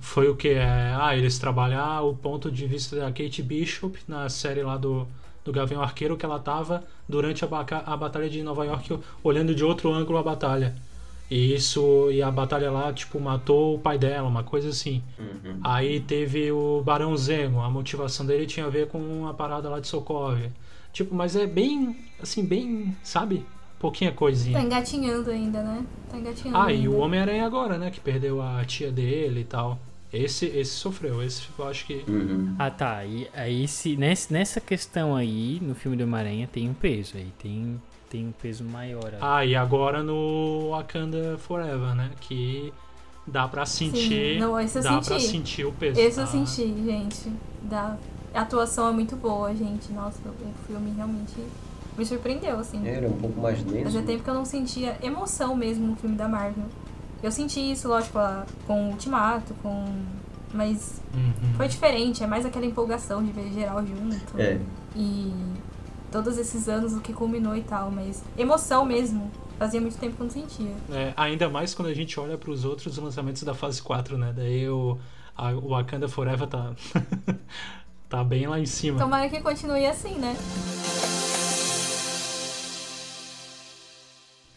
[0.00, 4.28] foi o que é, ah, eles trabalhar o ponto de vista da Kate Bishop na
[4.28, 5.06] série lá do
[5.44, 7.48] do Gavião Arqueiro que ela tava durante a,
[7.86, 10.74] a batalha de Nova York olhando de outro ângulo a batalha.
[11.32, 15.02] E isso e a batalha lá tipo matou o pai dela, uma coisa assim.
[15.18, 15.60] Uhum.
[15.64, 19.80] Aí teve o Barão Zemo, a motivação dele tinha a ver com uma parada lá
[19.80, 20.52] de Sokovia.
[20.92, 23.46] Tipo, mas é bem, assim, bem, sabe?
[23.78, 24.60] Pouquinha Tá coisinha.
[24.60, 25.82] engatinhando ainda, né?
[26.10, 26.58] Tá engatinhando.
[26.58, 26.90] Ah, e ainda.
[26.90, 27.90] o Homem-Aranha agora, né?
[27.90, 29.78] Que perdeu a tia dele e tal.
[30.12, 32.04] Esse, esse sofreu, esse eu acho que.
[32.06, 32.54] Uhum.
[32.58, 33.02] Ah, tá.
[33.06, 37.16] E aí, se, nesse, nessa questão aí, no filme do Homem-Aranha, tem um peso.
[37.16, 37.80] Aí tem,
[38.12, 39.06] tem um peso maior.
[39.14, 39.18] aí.
[39.20, 42.10] Ah, e agora no Wakanda Forever, né?
[42.20, 42.70] Que
[43.26, 44.34] dá pra sentir.
[44.34, 45.22] Sim, não, esse eu dá pra senti.
[45.22, 45.98] sentir o peso.
[45.98, 46.30] Esse eu tá?
[46.30, 47.32] senti, gente.
[47.62, 47.96] Da...
[48.34, 49.90] A atuação é muito boa, gente.
[49.92, 51.34] Nossa, o filme realmente
[51.96, 52.86] me surpreendeu, assim.
[52.86, 53.84] Era um pouco mais denso.
[53.84, 56.64] Fazia tempo que eu não sentia emoção mesmo no filme da Marvel.
[57.22, 58.18] Eu senti isso, lógico,
[58.66, 59.86] com o Ultimato, com.
[60.54, 61.54] Mas Uhum.
[61.56, 64.38] foi diferente, é mais aquela empolgação de ver geral junto.
[64.38, 64.58] É.
[64.94, 65.32] E
[66.12, 69.30] todos esses anos o que culminou e tal, mas emoção mesmo.
[69.58, 70.74] Fazia muito tempo que eu não sentia.
[70.90, 74.32] É, ainda mais quando a gente olha para os outros lançamentos da fase 4, né?
[74.36, 74.98] Daí o,
[75.36, 76.72] a, o Wakanda Forever tá,
[78.10, 78.98] tá bem lá em cima.
[78.98, 80.36] Tomara que continue assim, né?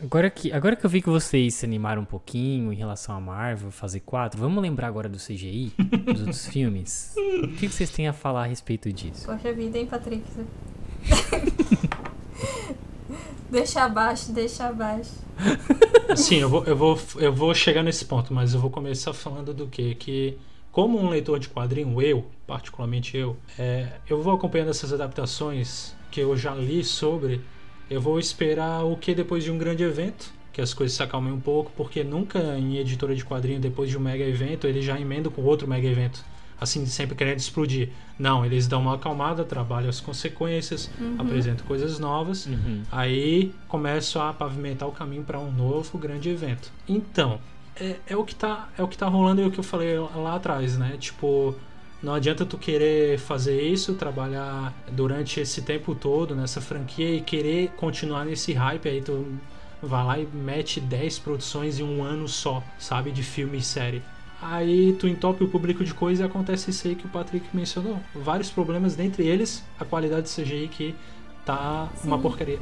[0.02, 3.20] Agora que, agora que eu vi que vocês se animaram um pouquinho em relação a
[3.20, 5.72] Marvel, fazer 4, vamos lembrar agora do CGI,
[6.06, 7.16] dos outros filmes?
[7.16, 9.26] O que que vocês têm a falar a respeito disso?
[9.26, 10.24] Poxa vida, hein, Patrick?
[13.50, 15.12] deixa abaixo, deixa abaixo.
[16.16, 19.54] Sim, eu vou, eu, vou, eu vou chegar nesse ponto, mas eu vou começar falando
[19.54, 19.96] do quê?
[19.96, 20.38] Que,
[20.72, 26.20] como um leitor de quadrinho, eu, particularmente eu, é, eu vou acompanhando essas adaptações que
[26.20, 27.42] eu já li sobre.
[27.90, 31.34] Eu vou esperar o que depois de um grande evento, que as coisas se acalmem
[31.34, 35.00] um pouco, porque nunca em editora de quadrinho, depois de um mega evento, ele já
[35.00, 36.24] emenda com outro mega evento.
[36.60, 37.90] Assim, sempre querendo explodir.
[38.18, 42.84] Não, eles dão uma acalmada, trabalham as consequências, apresentam coisas novas, Uhum.
[42.92, 46.72] aí começam a pavimentar o caminho para um novo grande evento.
[46.88, 47.40] Então,
[47.80, 49.98] é, é o que tá é o que tá rolando e o que eu falei
[50.00, 50.96] lá atrás, né?
[50.98, 51.54] Tipo,
[52.02, 57.70] não adianta tu querer fazer isso, trabalhar durante esse tempo todo nessa franquia e querer
[57.76, 59.26] continuar nesse hype aí tu
[59.84, 64.02] vai lá e mete 10 produções em um ano só, sabe, de filme e série.
[64.52, 67.98] Aí tu entope o público de coisa e acontece isso aí que o Patrick mencionou.
[68.14, 70.96] Vários problemas, dentre eles a qualidade de CGI que
[71.44, 72.22] tá uma Sim.
[72.22, 72.60] porcaria.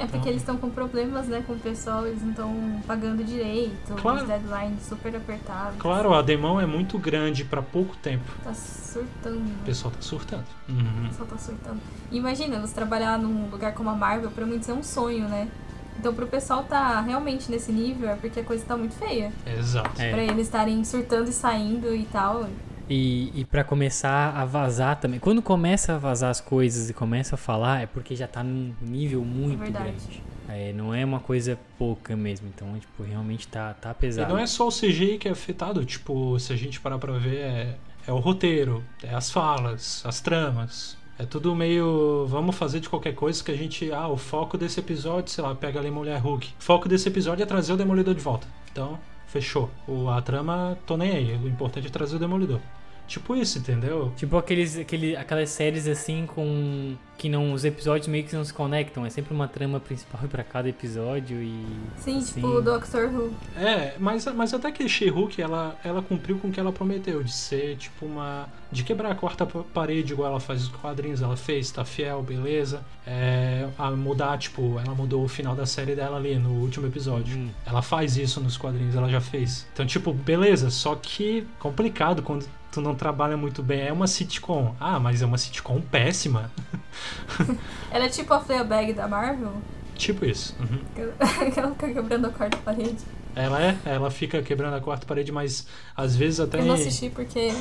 [0.00, 3.94] É porque eles estão com problemas, né, com o pessoal, eles não estão pagando direito,
[4.00, 4.20] Claro.
[4.22, 5.76] os deadlines super apertados.
[5.80, 8.30] Claro, a demão é muito grande pra pouco tempo.
[8.44, 9.38] Tá surtando.
[9.60, 10.44] O pessoal tá surtando.
[10.68, 11.08] O Uhum.
[11.08, 11.80] pessoal tá surtando.
[12.12, 15.48] Imagina, você trabalhar num lugar como a Marvel, pra muitos é um sonho, né?
[15.98, 19.32] Então pro pessoal tá realmente nesse nível é porque a coisa tá muito feia.
[19.46, 20.00] Exato.
[20.00, 20.10] É.
[20.10, 22.48] Pra eles estarem surtando e saindo e tal.
[22.88, 25.20] E, e para começar a vazar também.
[25.20, 28.72] Quando começa a vazar as coisas e começa a falar, é porque já tá num
[28.80, 29.84] nível muito Verdade.
[29.84, 30.22] grande.
[30.48, 32.48] É, não é uma coisa pouca mesmo.
[32.48, 34.32] Então, tipo, realmente tá, tá E pesado.
[34.32, 37.36] não é só o CGI que é afetado, tipo, se a gente parar pra ver,
[37.40, 37.74] é,
[38.06, 40.96] é o roteiro, é as falas, as tramas.
[41.18, 42.26] É tudo meio.
[42.28, 43.90] Vamos fazer de qualquer coisa que a gente.
[43.90, 46.54] Ah, o foco desse episódio, sei lá, pega ali Mulher Hulk.
[46.60, 48.46] O foco desse episódio é trazer o Demolidor de volta.
[48.70, 49.68] Então, fechou.
[49.86, 51.36] O, a trama, tô nem aí.
[51.36, 52.60] O importante é trazer o Demolidor.
[53.08, 54.12] Tipo isso, entendeu?
[54.16, 56.94] Tipo aqueles, aquele, aquelas séries assim com.
[57.16, 57.54] que não.
[57.54, 59.04] Os episódios meio que não se conectam.
[59.06, 61.64] É sempre uma trama principal pra cada episódio e.
[61.96, 62.34] Sim, Sim.
[62.34, 63.32] tipo o Doctor Who.
[63.56, 67.32] É, mas, mas até que She-Hulk, ela, ela cumpriu com o que ela prometeu, de
[67.32, 68.46] ser tipo uma.
[68.70, 72.22] de quebrar a quarta pa- parede, igual ela faz os quadrinhos, ela fez, tá fiel,
[72.22, 72.82] beleza.
[73.06, 77.38] É, a mudar, tipo, ela mudou o final da série dela ali no último episódio.
[77.38, 77.48] Hum.
[77.64, 79.66] Ela faz isso nos quadrinhos, ela já fez.
[79.72, 82.44] Então, tipo, beleza, só que complicado quando
[82.80, 83.82] não trabalha muito bem.
[83.82, 84.74] É uma sitcom.
[84.78, 86.50] Ah, mas é uma sitcom péssima.
[87.90, 89.52] Ela é tipo a Fleabag da Marvel.
[89.94, 90.54] Tipo isso.
[90.60, 90.78] Uhum.
[90.94, 91.00] que
[91.58, 92.98] ela fica quebrando a quarta parede.
[93.34, 95.66] Ela é, ela fica quebrando a quarta parede, mas
[95.96, 96.60] às vezes até.
[96.60, 97.52] Eu não assisti porque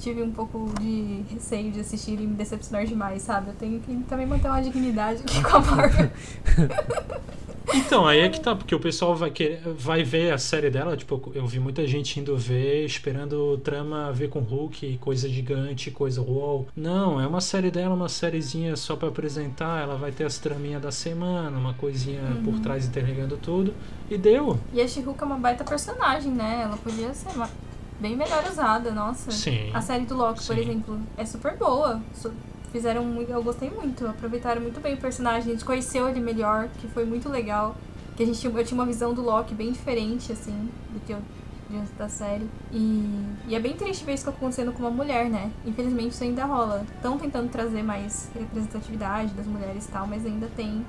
[0.00, 3.50] tive um pouco de receio de assistir e me decepcionar demais, sabe?
[3.50, 6.10] Eu tenho que também manter uma dignidade aqui com a Marvel.
[7.74, 10.96] Então, aí é que tá, porque o pessoal vai querer, vai ver a série dela,
[10.96, 15.90] tipo, eu vi muita gente indo ver, esperando trama a ver com Hulk, coisa gigante,
[15.90, 16.66] coisa uou.
[16.76, 20.82] Não, é uma série dela, uma sériezinha só pra apresentar, ela vai ter as traminhas
[20.82, 23.74] da semana, uma coisinha por trás interligando tudo,
[24.10, 24.58] e deu.
[24.72, 26.62] E a She-Hulk é uma baita personagem, né?
[26.64, 27.30] Ela podia ser
[28.00, 29.30] bem melhor usada, nossa.
[29.30, 29.70] Sim.
[29.72, 30.60] A série do Loki, por Sim.
[30.60, 32.00] exemplo, é super boa.
[32.72, 36.68] Fizeram muito, eu gostei muito, aproveitaram muito bem o personagem, a gente conheceu ele melhor,
[36.80, 37.76] que foi muito legal.
[38.16, 41.18] Que a gente eu tinha uma visão do Loki bem diferente, assim, do que eu
[41.72, 42.46] diante da série.
[42.70, 45.50] E, e é bem triste ver isso acontecendo com uma mulher, né?
[45.64, 46.84] Infelizmente isso ainda rola.
[46.94, 50.84] Estão tentando trazer mais representatividade das mulheres e tal, mas ainda tem.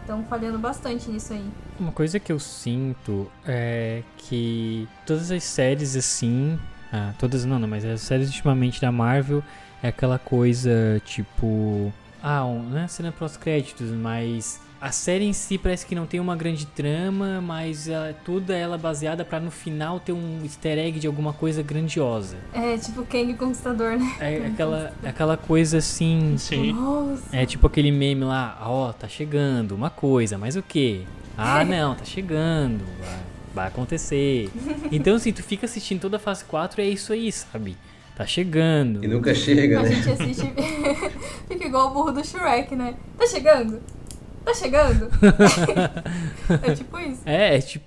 [0.00, 1.48] Estão falhando bastante nisso aí.
[1.78, 6.58] Uma coisa que eu sinto é que todas as séries assim.
[6.92, 9.42] Ah, todas não, não, mas as séries ultimamente da Marvel
[9.82, 11.92] é aquela coisa tipo.
[12.22, 16.34] Ah, não é cena pós-créditos, mas a série em si parece que não tem uma
[16.34, 21.06] grande trama, mas ela, toda ela baseada pra no final ter um easter egg de
[21.06, 22.36] alguma coisa grandiosa.
[22.52, 24.16] É tipo Kang Conquistador, né?
[24.18, 26.36] É aquela, aquela coisa assim.
[26.36, 26.72] Sim.
[26.72, 27.24] Nossa.
[27.36, 31.02] É tipo aquele meme lá, ó, tá chegando uma coisa, mas o quê?
[31.38, 33.18] Ah, não, tá chegando, vai,
[33.54, 34.50] vai acontecer.
[34.90, 37.76] Então, assim, tu fica assistindo toda a fase 4 e é isso aí, sabe?
[38.16, 39.02] Tá chegando.
[39.04, 39.88] E nunca chega, A né?
[39.94, 40.46] gente assiste.
[41.48, 42.94] Fica igual o burro do Shrek, né?
[43.16, 43.80] Tá chegando?
[44.44, 45.08] Tá chegando?
[46.62, 47.22] é tipo isso.
[47.24, 47.84] É, é tipo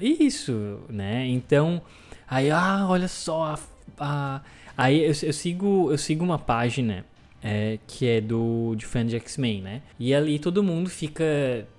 [0.00, 1.26] isso, né?
[1.26, 1.80] Então,
[2.28, 3.58] aí, ah, olha só, a,
[4.04, 4.40] a-
[4.76, 7.04] aí eu, eu sigo, eu sigo uma página
[7.42, 9.82] é, que é do de fã de X-Men, né?
[9.98, 11.24] E ali todo mundo fica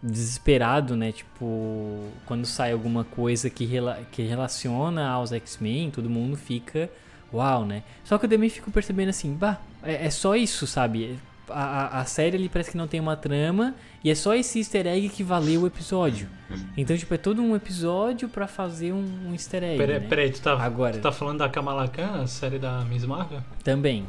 [0.01, 1.11] desesperado, né?
[1.11, 6.89] Tipo, quando sai alguma coisa que, rela, que relaciona aos X-Men, todo mundo fica
[7.33, 7.83] uau, né?
[8.03, 11.19] Só que eu também fico percebendo assim, bah, é, é só isso, sabe?
[11.49, 13.73] A, a, a série ali parece que não tem uma trama
[14.03, 16.29] e é só esse easter egg que valeu o episódio.
[16.77, 19.77] Então, tipo, é todo um episódio pra fazer um, um easter egg.
[19.77, 20.07] Peraí, né?
[20.07, 20.93] peraí, tu tá, Agora.
[20.93, 23.41] tu tá falando da Kamala Khan, a série da Miss Marvel?
[23.63, 24.05] Também.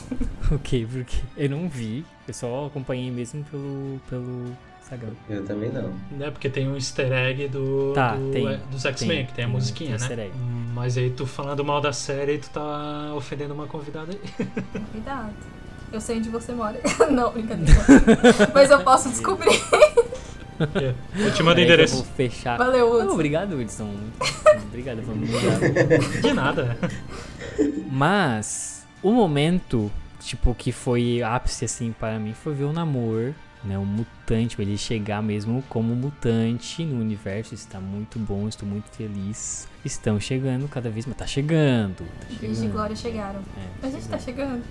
[0.52, 4.56] ok, porque eu não vi, eu só acompanhei mesmo pelo, pelo
[4.94, 5.12] Instagram.
[5.28, 5.92] Eu também não.
[6.10, 6.30] Né?
[6.30, 9.48] Porque tem um easter egg do, Tá, do- tem, é, dos X-Men, que tem a
[9.48, 10.24] musiquinha, tem né?
[10.26, 10.32] egg.
[10.74, 14.46] Mas aí tu falando mal da série, tu tá ofendendo uma convidada aí.
[14.92, 15.32] Cuidado.
[15.92, 16.80] Eu sei onde você mora.
[17.10, 17.72] Não, brincadeira.
[18.54, 19.60] Mas eu posso descobrir.
[21.14, 21.96] Eu te mando o endereço.
[21.96, 22.56] vou fechar.
[22.56, 23.12] Valeu, Hudson.
[23.12, 23.94] obrigado, Wilson.
[24.68, 26.20] Obrigado, vamos mudar.
[26.22, 26.78] De nada.
[27.90, 29.90] Mas o momento,
[30.20, 33.32] tipo, que foi ápice, assim, para mim, foi ver o Namor,
[33.64, 33.78] né?
[33.78, 37.54] O mutante, ele chegar mesmo como mutante no universo.
[37.54, 39.68] Está muito bom, estou muito feliz.
[39.84, 41.16] Estão chegando cada vez mais.
[41.18, 41.98] Tá chegando.
[41.98, 42.72] Tá Dias de chegando.
[42.72, 43.40] glória chegaram.
[43.82, 44.62] É, A gente tá chegando.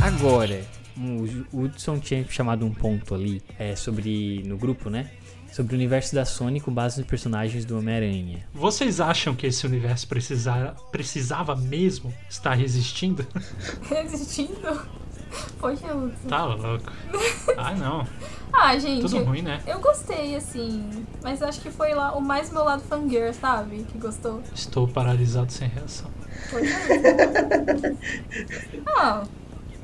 [0.00, 0.62] Agora,
[0.96, 4.42] o Hudson tinha chamado um ponto ali é, sobre.
[4.44, 5.10] no grupo, né?
[5.52, 8.46] Sobre o universo da Sony com base nos personagens do Homem-Aranha.
[8.54, 13.26] Vocês acham que esse universo precisar, precisava mesmo estar resistindo?
[13.84, 14.80] Resistindo.
[15.58, 16.28] Poxa, Hudson.
[16.28, 16.92] Tá louco.
[17.56, 18.06] Ah, não.
[18.54, 19.00] Ah, gente.
[19.00, 19.62] Tudo ruim, né?
[19.66, 21.06] Eu gostei, assim.
[21.22, 23.84] Mas acho que foi lá o mais meu lado fangirl, sabe?
[23.84, 24.42] Que gostou.
[24.54, 26.10] Estou paralisado sem reação.
[26.50, 26.76] Poxa.
[28.94, 29.24] ah,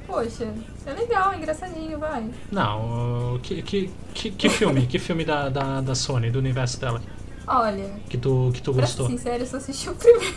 [0.09, 0.53] poxa.
[0.87, 2.29] É legal, é engraçadinho, vai.
[2.51, 4.87] Não, que, que, que, que filme?
[4.87, 7.01] Que filme da, da, da Sony, do universo dela,
[7.47, 9.07] Olha, que tu, que tu pra gostou?
[9.07, 10.37] ser sincero, eu só assisti o primeiro.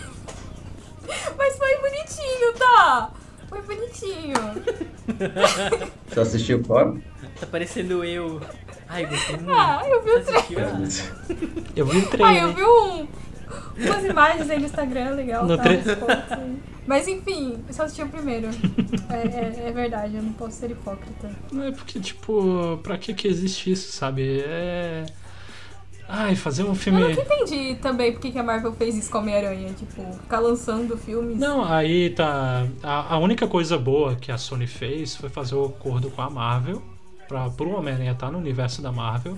[1.37, 3.11] Mas foi bonitinho, tá?
[3.49, 4.33] Foi bonitinho.
[6.07, 6.97] Você assistiu o qual?
[7.39, 8.39] Tá parecendo eu.
[8.87, 9.51] Ai, gostei muito.
[9.51, 10.75] Ah, eu vi o trailer.
[11.75, 12.43] Eu vi o Ah, trailer.
[12.43, 13.07] eu vi um,
[13.77, 15.45] umas imagens aí no Instagram, legal.
[15.45, 15.81] No tá, aí.
[16.87, 18.47] Mas enfim, eu só assisti o primeiro.
[19.09, 21.29] É, é- é verdade, eu não posso ser hipócrita.
[21.51, 24.41] Não é porque, tipo, pra que que existe isso, sabe?
[24.45, 25.05] É.
[26.13, 26.99] Ai, fazer um Eu filme.
[27.01, 29.71] nunca entendi também porque que a Marvel fez isso com Homem-Aranha.
[29.73, 31.37] Tipo, ficar lançando filmes.
[31.37, 32.65] Não, aí tá.
[32.83, 36.29] A, a única coisa boa que a Sony fez foi fazer o acordo com a
[36.29, 36.81] Marvel
[37.29, 39.37] para pro Homem-Aranha estar no universo da Marvel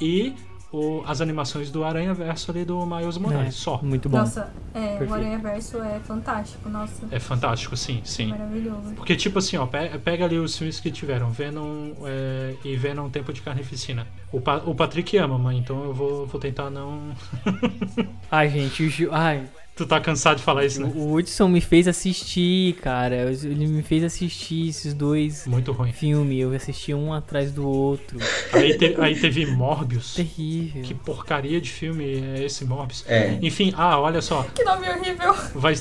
[0.00, 0.34] e
[0.72, 3.48] o- as animações do Aranha Verso ali do Miles Morales.
[3.48, 3.80] É, Só.
[3.82, 4.18] Muito bom.
[4.18, 5.12] Nossa, é, o.
[5.14, 7.06] Aranha Verso é fantástico, nossa.
[7.10, 8.28] É fantástico, sim, sim.
[8.28, 8.94] Maravilhoso.
[8.96, 13.08] Porque, tipo assim, ó, pe- pega ali os filmes que tiveram Venom é, e Venom
[13.10, 14.06] Tempo de Carnificina.
[14.32, 17.12] O, Pa- o Patrick ama, mãe, então eu vou, vou tentar não.
[18.30, 19.10] Ai, gente, o Gil.
[19.12, 20.92] Ai, Tu tá cansado de falar isso, né?
[20.94, 23.32] o Hudson me fez assistir, cara.
[23.32, 25.90] Ele me fez assistir esses dois Muito ruim.
[25.92, 26.38] filmes.
[26.40, 28.18] Eu assisti um atrás do outro.
[28.52, 30.14] Aí, te- aí teve Morbius.
[30.14, 30.82] Terrível.
[30.82, 33.02] Que porcaria de filme é esse Morbius?
[33.08, 34.42] É, Enfim, ah, olha só.
[34.54, 35.34] Que nome horrível.
[35.54, 35.74] Vai,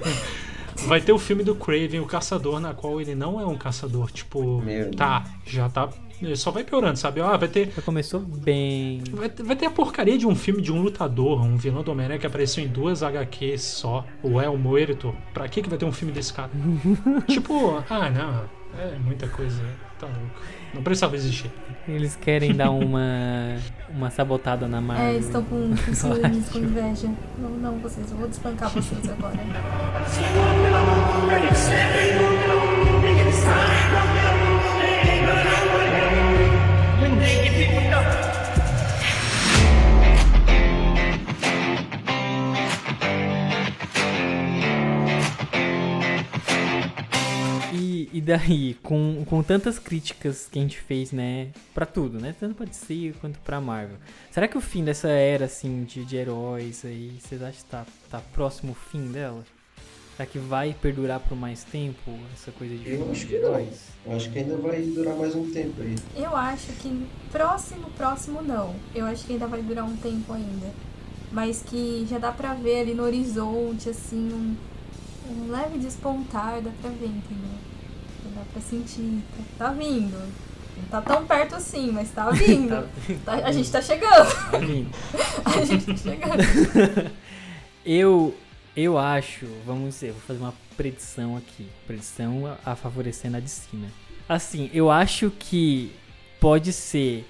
[0.86, 4.10] vai ter o filme do Craven, o caçador, na qual ele não é um caçador.
[4.10, 5.88] Tipo, Meu tá, já tá.
[6.36, 7.20] Só vai piorando, sabe?
[7.20, 7.72] Ah, vai ter.
[7.74, 9.02] Já começou bem.
[9.10, 11.90] Vai ter, vai ter a porcaria de um filme de um lutador, um vilão do
[11.90, 15.14] Homem-Aranha que apareceu em duas HQs só, o El Muerto.
[15.34, 16.50] Pra que, que vai ter um filme desse cara?
[17.28, 18.44] tipo, ah, não,
[18.80, 19.62] é muita coisa,
[19.98, 20.22] tá louco.
[20.74, 21.50] Não precisava existir.
[21.86, 23.58] Eles querem dar uma
[23.94, 25.06] uma sabotada na Marvel.
[25.06, 27.10] É, estão com, com ciúmes, com inveja.
[27.38, 29.36] Não, não, vocês, eu vou despancar vocês agora.
[48.12, 52.54] E, daí, com, com tantas críticas que a gente fez, né, pra tudo, né, tanto
[52.54, 53.96] pra DC quanto pra Marvel,
[54.30, 57.86] será que o fim dessa era, assim, de, de heróis aí, vocês acham que tá,
[58.10, 59.42] tá próximo o fim dela?
[60.22, 63.58] Será que vai perdurar por mais tempo, essa coisa de Eu acho de que não.
[64.06, 65.96] eu acho que ainda vai durar mais um tempo aí.
[66.14, 68.72] Eu acho que próximo, próximo não.
[68.94, 70.70] Eu acho que ainda vai durar um tempo ainda.
[71.32, 74.54] Mas que já dá pra ver ali no horizonte, assim, um,
[75.32, 77.58] um leve despontar, dá pra ver, entendeu?
[78.22, 79.18] Já dá pra sentir.
[79.58, 80.16] Tá, tá vindo.
[80.76, 82.68] Não tá tão perto assim, mas tá vindo.
[83.24, 84.50] Tá- Tá- a gente tá chegando.
[84.52, 84.88] tá vindo.
[85.44, 87.10] A gente tá chegando.
[87.84, 88.32] Eu,
[88.76, 91.66] eu acho, vamos dizer, vou fazer uma predição aqui.
[91.86, 93.88] Predição a, a favorecendo a DC, né?
[94.28, 95.92] Assim, eu acho que
[96.40, 97.26] pode ser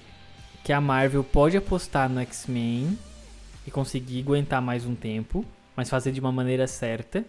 [0.63, 2.97] que a Marvel pode apostar no X-Men
[3.67, 5.43] e conseguir aguentar mais um tempo,
[5.75, 7.25] mas fazer de uma maneira certa.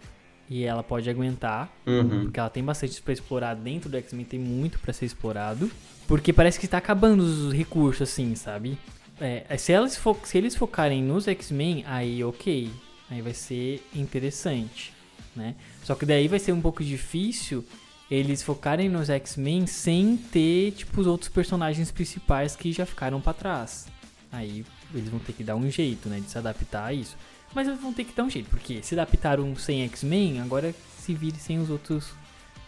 [0.48, 2.24] E ela pode aguentar, Uhum.
[2.24, 5.70] porque ela tem bastante pra explorar dentro do X-Men, tem muito pra ser explorado.
[6.06, 8.78] Porque parece que tá acabando os recursos, assim, sabe?
[9.18, 12.70] É, se, elas se eles focarem nos X-Men, aí ok.
[13.10, 14.92] Aí vai ser interessante,
[15.36, 15.54] né?
[15.82, 17.64] Só que daí vai ser um pouco difícil
[18.10, 23.32] eles focarem nos X-Men sem ter, tipo, os outros personagens principais que já ficaram pra
[23.32, 23.86] trás.
[24.30, 27.16] Aí eles vão ter que dar um jeito, né, de se adaptar a isso.
[27.54, 31.14] Mas eles vão ter que dar um jeito, porque se adaptaram sem X-Men, agora se
[31.14, 32.10] vire sem os outros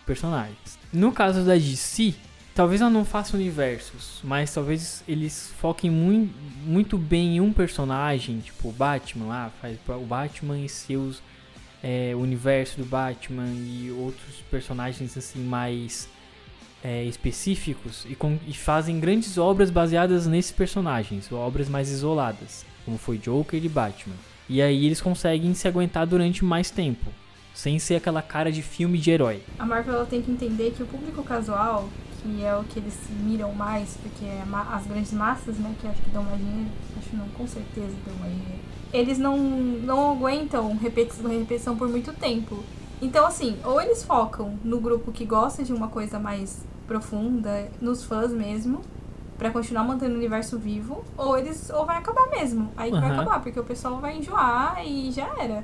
[0.04, 0.78] personagens.
[0.92, 2.14] No caso da DC,
[2.56, 6.28] talvez ela não faça universos, mas talvez eles foquem mui-
[6.64, 11.22] muito bem em um personagem, tipo o Batman lá, faz o Batman e seus
[11.82, 16.08] é, o universo do Batman e outros personagens assim mais
[16.82, 22.96] é, específicos e, com, e fazem grandes obras baseadas nesses personagens, obras mais isoladas, como
[22.96, 24.16] foi Joker e Batman.
[24.48, 27.06] E aí eles conseguem se aguentar durante mais tempo,
[27.52, 29.42] sem ser aquela cara de filme de herói.
[29.58, 31.88] A Marvel ela tem que entender que o público casual,
[32.26, 36.02] que é o que eles miram mais, porque é as grandes massas, né, que acho
[36.02, 38.60] que dão mais dinheiro, acho não, com certeza dão mais dinheiro,
[38.92, 42.62] eles não, não aguentam repetição, repetição por muito tempo.
[43.00, 48.04] Então, assim, ou eles focam no grupo que gosta de uma coisa mais profunda, nos
[48.04, 48.80] fãs mesmo,
[49.36, 52.70] para continuar mantendo o universo vivo, ou eles ou vai acabar mesmo.
[52.76, 53.00] Aí uhum.
[53.00, 55.62] vai acabar, porque o pessoal vai enjoar e já era.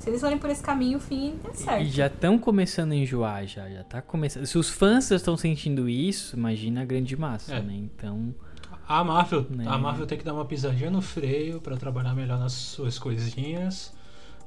[0.00, 1.82] Se eles forem por esse caminho, o fim é certo.
[1.82, 4.46] E já estão começando a enjoar, já, já tá começando.
[4.46, 7.60] Se os fãs estão sentindo isso, imagina a grande massa, é.
[7.60, 7.74] né?
[7.74, 8.34] Então,
[8.88, 9.66] a Marvel, né?
[9.68, 13.92] a Marvel tem que dar uma pisadinha no freio para trabalhar melhor nas suas coisinhas.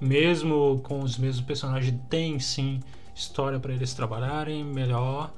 [0.01, 2.79] Mesmo com os mesmos personagens, tem sim
[3.15, 5.31] história para eles trabalharem melhor.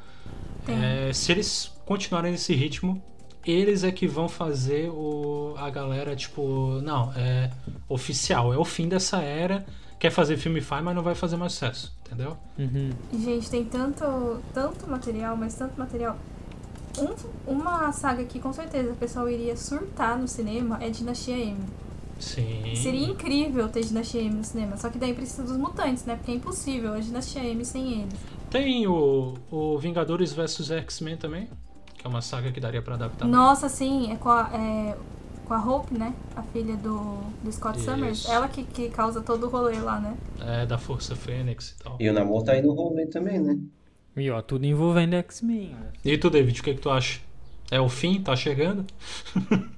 [0.66, 3.03] É, se eles continuarem nesse ritmo,
[3.45, 7.51] eles é que vão fazer o, a galera, tipo, não, é
[7.89, 9.66] oficial, é o fim dessa era.
[10.06, 12.38] Quer fazer filme faz, mas não vai fazer mais sucesso, entendeu?
[12.60, 12.91] Uhum.
[13.12, 16.16] Gente, tem tanto, tanto material, mas tanto material.
[16.99, 21.58] Um, uma saga que com certeza o pessoal iria surtar no cinema é Dinastia M.
[22.20, 22.76] Sim.
[22.76, 26.18] Seria incrível ter Dinastia M no cinema, só que daí precisa dos mutantes, né?
[26.18, 28.14] Porque é impossível a Dinastia M sem eles.
[28.51, 31.49] Tem o, o Vingadores vs X-Men também,
[31.97, 33.28] que é uma saga que daria para adaptar.
[33.28, 34.95] Nossa, sim, é com a, é,
[35.46, 36.14] com a Hope, né?
[36.36, 37.89] A filha do, do Scott Isso.
[37.89, 38.28] Summers.
[38.28, 40.18] Ela que, que causa todo o rolê lá, né?
[40.41, 41.98] É, da Força Fênix e tal.
[42.00, 43.58] E o namoro tá aí no rolê também, né?
[44.18, 45.76] E ó, tudo envolvendo X-Men.
[46.04, 47.20] E tu, David, o que, que tu acha?
[47.70, 48.22] É o fim?
[48.22, 48.86] Tá chegando?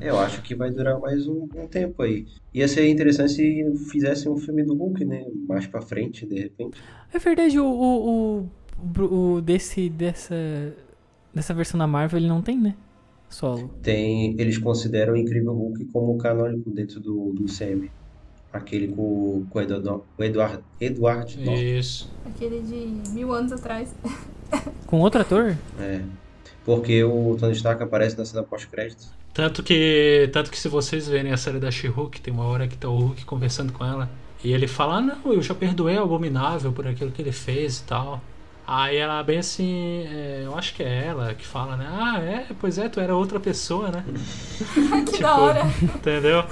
[0.00, 2.26] Eu acho que vai durar mais um, um, tempo aí.
[2.52, 5.24] Ia ser interessante se fizessem um filme do Hulk, né?
[5.48, 6.80] Mais pra frente, de repente.
[7.12, 8.50] É verdade, o, o,
[9.00, 10.34] o, o desse, dessa,
[11.32, 12.74] dessa versão da Marvel ele não tem, né?
[13.28, 13.70] Solo.
[13.82, 17.90] Tem, eles consideram o Incrível Hulk como canônico dentro do, do CM.
[18.52, 22.10] Aquele com, com o Eduardo, Eduardo, Eduardo Isso.
[22.24, 23.94] Aquele de mil anos atrás.
[24.86, 25.56] Com outro ator?
[25.80, 26.00] É.
[26.64, 29.06] Porque o Tony Stark aparece na cena pós-crédito.
[29.34, 32.76] Tanto que, tanto que se vocês verem a série da She-Hulk, tem uma hora que
[32.76, 34.08] tá o Hulk conversando com ela.
[34.42, 37.80] E ele fala, ah, não, eu já perdoei o Abominável por aquilo que ele fez
[37.80, 38.22] e tal.
[38.66, 41.86] Aí ela bem assim, é, eu acho que é ela que fala, né?
[41.88, 44.04] Ah, é, pois é, tu era outra pessoa, né?
[45.06, 45.62] que tipo, da hora.
[45.80, 46.42] Entendeu?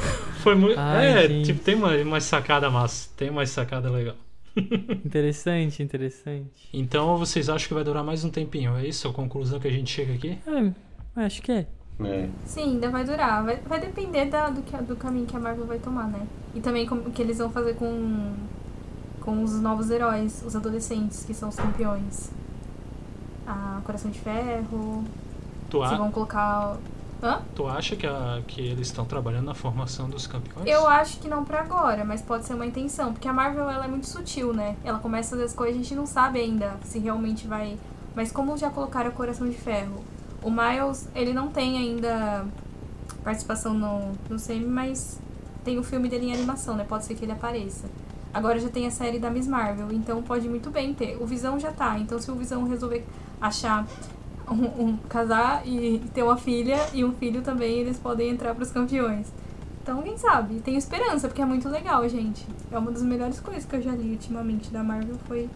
[0.42, 0.78] Foi muito.
[0.78, 1.46] é, gente.
[1.46, 4.14] tipo, tem uma, uma sacada massa, tem uma sacada legal.
[5.04, 6.68] interessante, interessante.
[6.72, 8.76] Então vocês acham que vai durar mais um tempinho?
[8.76, 10.38] É isso a conclusão que a gente chega aqui?
[10.46, 11.66] É, acho que é.
[12.00, 12.28] É.
[12.44, 13.44] Sim, ainda vai durar.
[13.44, 16.26] Vai, vai depender da, do, que, do caminho que a Marvel vai tomar, né?
[16.54, 18.34] E também o que eles vão fazer com
[19.24, 22.30] com os novos heróis, os adolescentes, que são os campeões.
[23.46, 25.04] A Coração de Ferro.
[25.70, 25.96] Tu a...
[25.96, 26.76] vão colocar.
[27.22, 27.40] Hã?
[27.54, 30.66] Tu acha que, a, que eles estão trabalhando na formação dos campeões?
[30.68, 33.12] Eu acho que não para agora, mas pode ser uma intenção.
[33.12, 34.76] Porque a Marvel ela é muito sutil, né?
[34.84, 37.78] Ela começa a fazer as coisas a gente não sabe ainda se realmente vai.
[38.14, 40.04] Mas como já colocaram Coração de Ferro,
[40.42, 42.44] o Miles, ele não tem ainda
[43.24, 45.18] participação no, no semi, mas
[45.64, 46.84] tem o filme dele em animação, né?
[46.86, 47.88] Pode ser que ele apareça.
[48.34, 51.16] Agora já tem a série da Miss Marvel, então pode muito bem ter.
[51.20, 53.06] O Visão já tá, então se o Visão resolver
[53.40, 53.86] achar
[54.50, 58.64] um, um casar e ter uma filha e um filho também, eles podem entrar para
[58.64, 59.32] os campeões.
[59.82, 60.60] Então, quem sabe?
[60.60, 62.44] Tenho esperança, porque é muito legal, gente.
[62.72, 65.48] É uma das melhores coisas que eu já li ultimamente da Marvel foi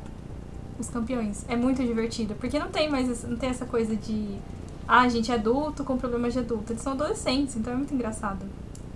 [0.79, 1.45] os campeões.
[1.49, 4.39] É muito divertido, porque não tem mais não tem essa coisa de
[4.87, 6.73] ah, gente é adulto com problemas de adulto.
[6.73, 8.47] Eles são adolescentes, então é muito engraçado.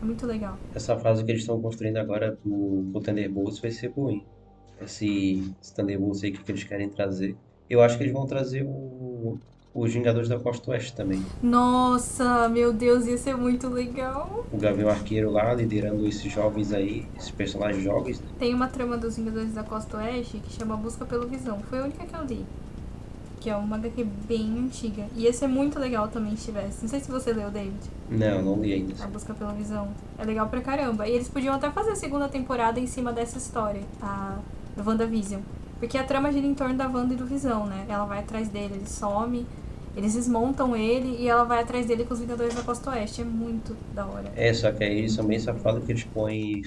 [0.03, 0.59] É muito legal.
[0.75, 4.27] Essa fase que eles estão construindo agora pro, pro Thunderbolts vai ser ruim.
[4.81, 7.37] Esse, esse Thunderbolts aí que eles querem trazer.
[7.71, 9.39] Eu acho que eles vão trazer o,
[9.73, 11.25] os Vingadores da Costa Oeste também.
[11.41, 14.45] Nossa, meu Deus, ia ser muito legal.
[14.53, 18.21] O Gavião Arqueiro lá, liderando esses jovens aí, esses personagens jovens.
[18.21, 18.27] Né?
[18.41, 21.61] Tem uma trama dos Vingadores da Costa Oeste que chama Busca pelo Visão.
[21.71, 22.45] Foi a única que eu li
[23.43, 25.05] que é uma HQ bem antiga.
[25.17, 26.83] E esse é muito legal também se tivesse.
[26.83, 27.91] Não sei se você leu, David.
[28.09, 29.03] Não, não li ainda.
[29.03, 29.89] A Busca pela Visão.
[30.17, 31.09] É legal pra caramba.
[31.09, 34.39] E eles podiam até fazer a segunda temporada em cima dessa história, a
[34.79, 35.41] WandaVision.
[35.81, 37.85] Porque a trama gira em torno da Wanda e do Visão, né?
[37.89, 39.45] Ela vai atrás dele, ele some.
[39.95, 43.21] Eles desmontam ele e ela vai atrás dele com os Vingadores da Costa Oeste.
[43.21, 44.33] É muito da hora.
[44.35, 46.63] É, só que aí eles são bem safados que eles põem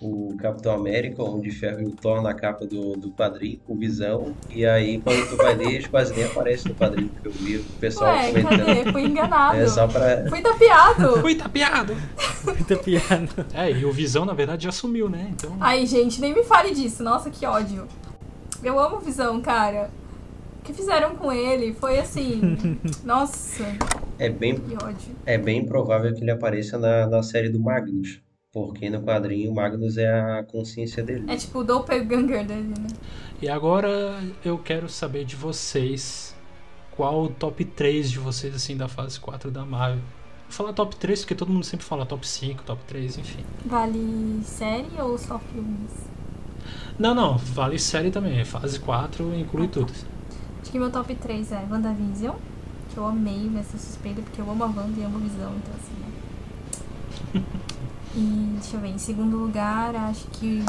[0.00, 3.60] o Capitão América, o Homem de Ferro e o Thor na capa do, do quadrinho,
[3.66, 4.34] com visão.
[4.48, 7.56] E aí, quando tu vai ler, eles quase nem aparecem no quadrinho, porque eu vi
[7.58, 8.66] o pessoal Ué, comentando.
[8.66, 8.92] cadê?
[8.92, 9.58] Fui enganado.
[9.58, 10.26] É só pra.
[10.30, 11.20] Fui tapeado.
[11.20, 11.96] Fui tapeado!
[12.44, 13.46] Muita piada.
[13.52, 15.28] É, e o Visão, na verdade, já sumiu, né?
[15.32, 15.54] Então.
[15.60, 17.02] Ai, gente, nem me fale disso.
[17.02, 17.86] Nossa, que ódio.
[18.62, 19.90] Eu amo o Visão, cara.
[20.68, 22.78] O que fizeram com ele foi assim.
[23.02, 23.64] Nossa,
[24.18, 25.16] É bem, que ódio.
[25.24, 28.20] é bem provável que ele apareça na, na série do Magnus.
[28.52, 31.24] Porque no quadrinho o Magnus é a consciência dele.
[31.26, 32.86] É tipo o doppelganger dele, né?
[33.40, 36.36] E agora eu quero saber de vocês
[36.90, 40.02] qual o top 3 de vocês, assim, da fase 4 da Marvel.
[40.42, 43.42] Vou falar top 3 porque todo mundo sempre fala top 5, top 3, enfim.
[43.64, 45.92] Vale série ou só filmes?
[46.98, 48.44] Não, não, vale série também.
[48.44, 50.17] Fase 4 inclui tudo.
[50.68, 52.36] Acho que meu top 3 é WandaVision,
[52.90, 55.54] que eu amei, vai ser suspeita, porque eu amo a Wanda e amo a Visão,
[55.56, 55.94] então assim,
[57.40, 57.42] né?
[58.14, 60.62] E deixa eu ver, em segundo lugar, acho que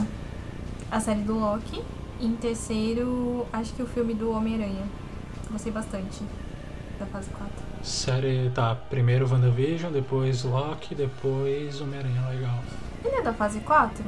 [0.89, 1.83] a série do Loki.
[2.17, 4.85] E em terceiro, acho que o filme do Homem-Aranha.
[5.51, 6.23] Gostei bastante
[6.97, 7.53] da fase 4.
[7.83, 12.63] Série, tá, primeiro WandaVision, depois Loki, depois Homem-Aranha, legal.
[13.03, 14.01] Ele é da fase 4?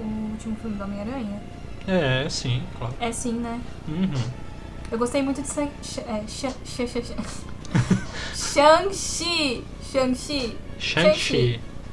[0.00, 1.40] O último filme do Homem-Aranha?
[1.86, 2.94] É, sim, claro.
[2.98, 3.60] É sim, né?
[3.86, 4.47] Uhum.
[4.90, 7.44] Eu gostei muito de San- Sh- é, Sh- Sh- Sh- Sh-
[8.34, 9.64] Shang-Chi!
[9.92, 10.56] Shang-Chi!
[10.78, 11.48] Shang-Chi.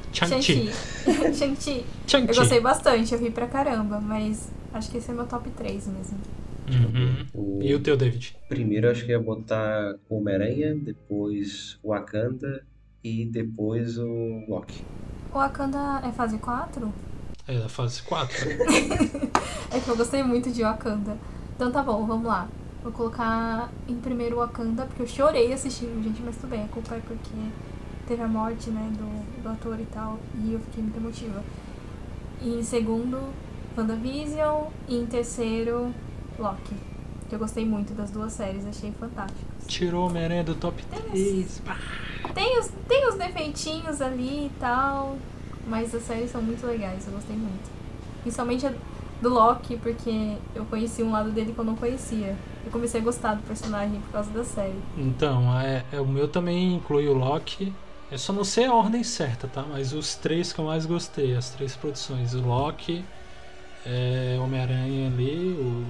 [0.06, 0.70] Shang-Chi.
[1.34, 1.84] Shang-Chi.
[2.06, 2.30] Shang-Chi.
[2.30, 5.86] Eu gostei bastante, eu ri pra caramba, mas acho que esse é meu top 3
[5.88, 6.18] mesmo.
[6.68, 7.26] Uhum.
[7.34, 8.36] O E o teu, David?
[8.48, 12.64] primeiro eu acho que ia botar o Homem-Aranha, depois o Wakanda
[13.04, 14.82] e depois o Loki.
[15.32, 16.92] O Wakanda é fase 4?
[17.46, 18.48] É da fase 4.
[19.72, 21.18] É que eu gostei muito de Wakanda.
[21.54, 22.48] Então tá bom, vamos lá.
[22.86, 26.94] Vou colocar em primeiro Wakanda, porque eu chorei assistindo, gente, mas tudo bem, a culpa
[26.94, 27.36] é porque
[28.06, 31.42] teve a morte, né, do, do ator e tal, e eu fiquei muito emotiva.
[32.40, 33.18] E em segundo,
[33.76, 35.92] WandaVision, e em terceiro,
[36.38, 36.76] Loki.
[37.28, 39.66] Que eu gostei muito das duas séries, achei fantásticas.
[39.66, 41.60] Tirou o Homem-Aranha do top 3.
[42.32, 45.18] Tem os, tem os defeitinhos ali e tal,
[45.66, 47.68] mas as séries são muito legais, eu gostei muito.
[48.22, 48.72] Principalmente a
[49.20, 52.36] do Loki, porque eu conheci um lado dele que eu não conhecia.
[52.66, 54.74] Eu comecei a gostar do personagem por causa da série.
[54.98, 57.72] Então, é, é, o meu também inclui o Loki.
[58.10, 59.62] Eu só não sei a ordem certa, tá?
[59.68, 62.34] Mas os três que eu mais gostei, as três produções.
[62.34, 63.04] O Loki,
[63.86, 65.84] é, Homem-Aranha ali, o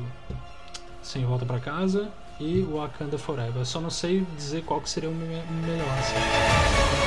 [1.03, 2.09] Sem Volta pra Casa
[2.39, 3.57] e o Wakanda Forever.
[3.57, 5.27] Eu só não sei dizer qual que seria o me-
[5.67, 5.89] melhor.
[5.99, 7.06] assim.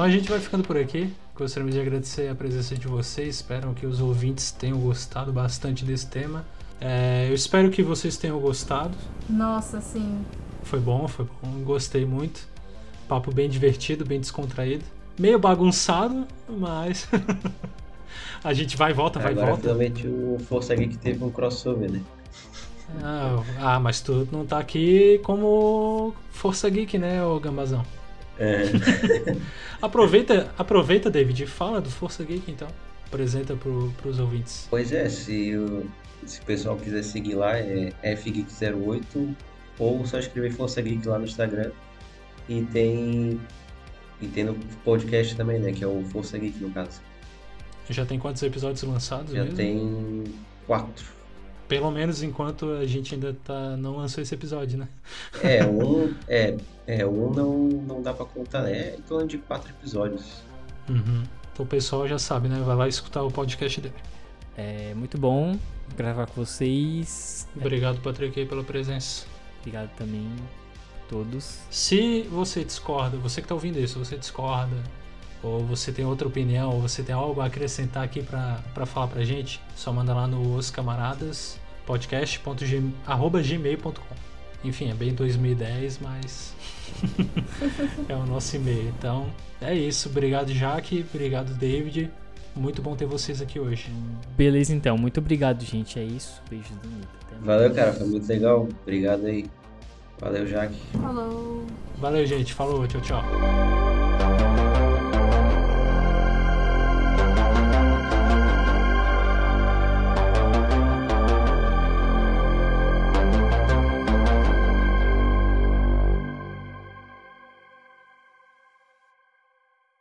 [0.00, 1.12] Então a gente vai ficando por aqui.
[1.36, 3.34] Gostaríamos de agradecer a presença de vocês.
[3.34, 6.42] Espero que os ouvintes tenham gostado bastante desse tema.
[6.80, 8.96] É, eu espero que vocês tenham gostado.
[9.28, 10.24] Nossa, assim.
[10.62, 11.62] Foi bom, foi bom.
[11.64, 12.48] Gostei muito.
[13.06, 14.86] Papo bem divertido, bem descontraído.
[15.18, 17.06] Meio bagunçado, mas.
[18.42, 19.60] a gente vai e volta, vai e volta.
[19.60, 22.00] finalmente o Força Geek teve um crossover, né?
[23.02, 27.84] Ah, ah, mas tu não tá aqui como Força Geek, né, ô Gambazão?
[28.40, 28.62] É,
[29.82, 32.68] Aproveita, aproveita, David, e fala do Força Geek então.
[33.06, 34.66] Apresenta pro, pros ouvintes.
[34.70, 35.86] pois é, se o,
[36.24, 39.34] se o pessoal quiser seguir lá é fgeek08
[39.78, 41.70] ou só escrever Força Geek lá no Instagram.
[42.48, 43.40] E tem
[44.20, 47.00] e tem no podcast também, né, que é o Força Geek no caso.
[47.88, 49.56] Já tem quantos episódios lançados Já mesmo?
[49.56, 50.24] tem
[50.66, 51.04] quatro.
[51.66, 54.88] Pelo menos enquanto a gente ainda tá, não lançou esse episódio, né?
[55.42, 56.56] É, um é,
[56.98, 58.72] é um não não dá pra contar, né?
[58.72, 60.42] É em torno de quatro episódios.
[60.88, 61.22] Uhum.
[61.52, 62.60] Então o pessoal já sabe, né?
[62.64, 63.94] Vai lá escutar o podcast dele.
[64.56, 65.56] É muito bom
[65.96, 67.48] gravar com vocês.
[67.56, 69.26] Obrigado, Patrick, aí pela presença.
[69.60, 70.26] Obrigado também
[70.96, 71.58] a todos.
[71.70, 74.76] Se você discorda, você que tá ouvindo isso, você discorda,
[75.42, 79.08] ou você tem outra opinião, ou você tem algo a acrescentar aqui pra, pra falar
[79.08, 84.29] pra gente, só manda lá no Os Camaradas podcast.gmail.com.
[84.62, 86.54] Enfim, é bem 2010, mas
[88.08, 88.92] é o nosso e-mail.
[88.98, 89.26] Então,
[89.60, 90.08] é isso.
[90.08, 91.04] Obrigado, Jaque.
[91.12, 92.10] Obrigado, David.
[92.54, 93.90] Muito bom ter vocês aqui hoje.
[94.36, 94.98] Beleza, então.
[94.98, 95.98] Muito obrigado, gente.
[95.98, 96.42] É isso.
[96.50, 97.20] Beijos do.
[97.44, 98.68] Valeu, cara, foi muito legal.
[98.82, 99.46] Obrigado aí.
[100.18, 100.76] Valeu, Jaque.
[101.00, 101.66] Falou!
[101.96, 102.52] Valeu, gente.
[102.52, 102.86] Falou.
[102.86, 103.22] Tchau, tchau.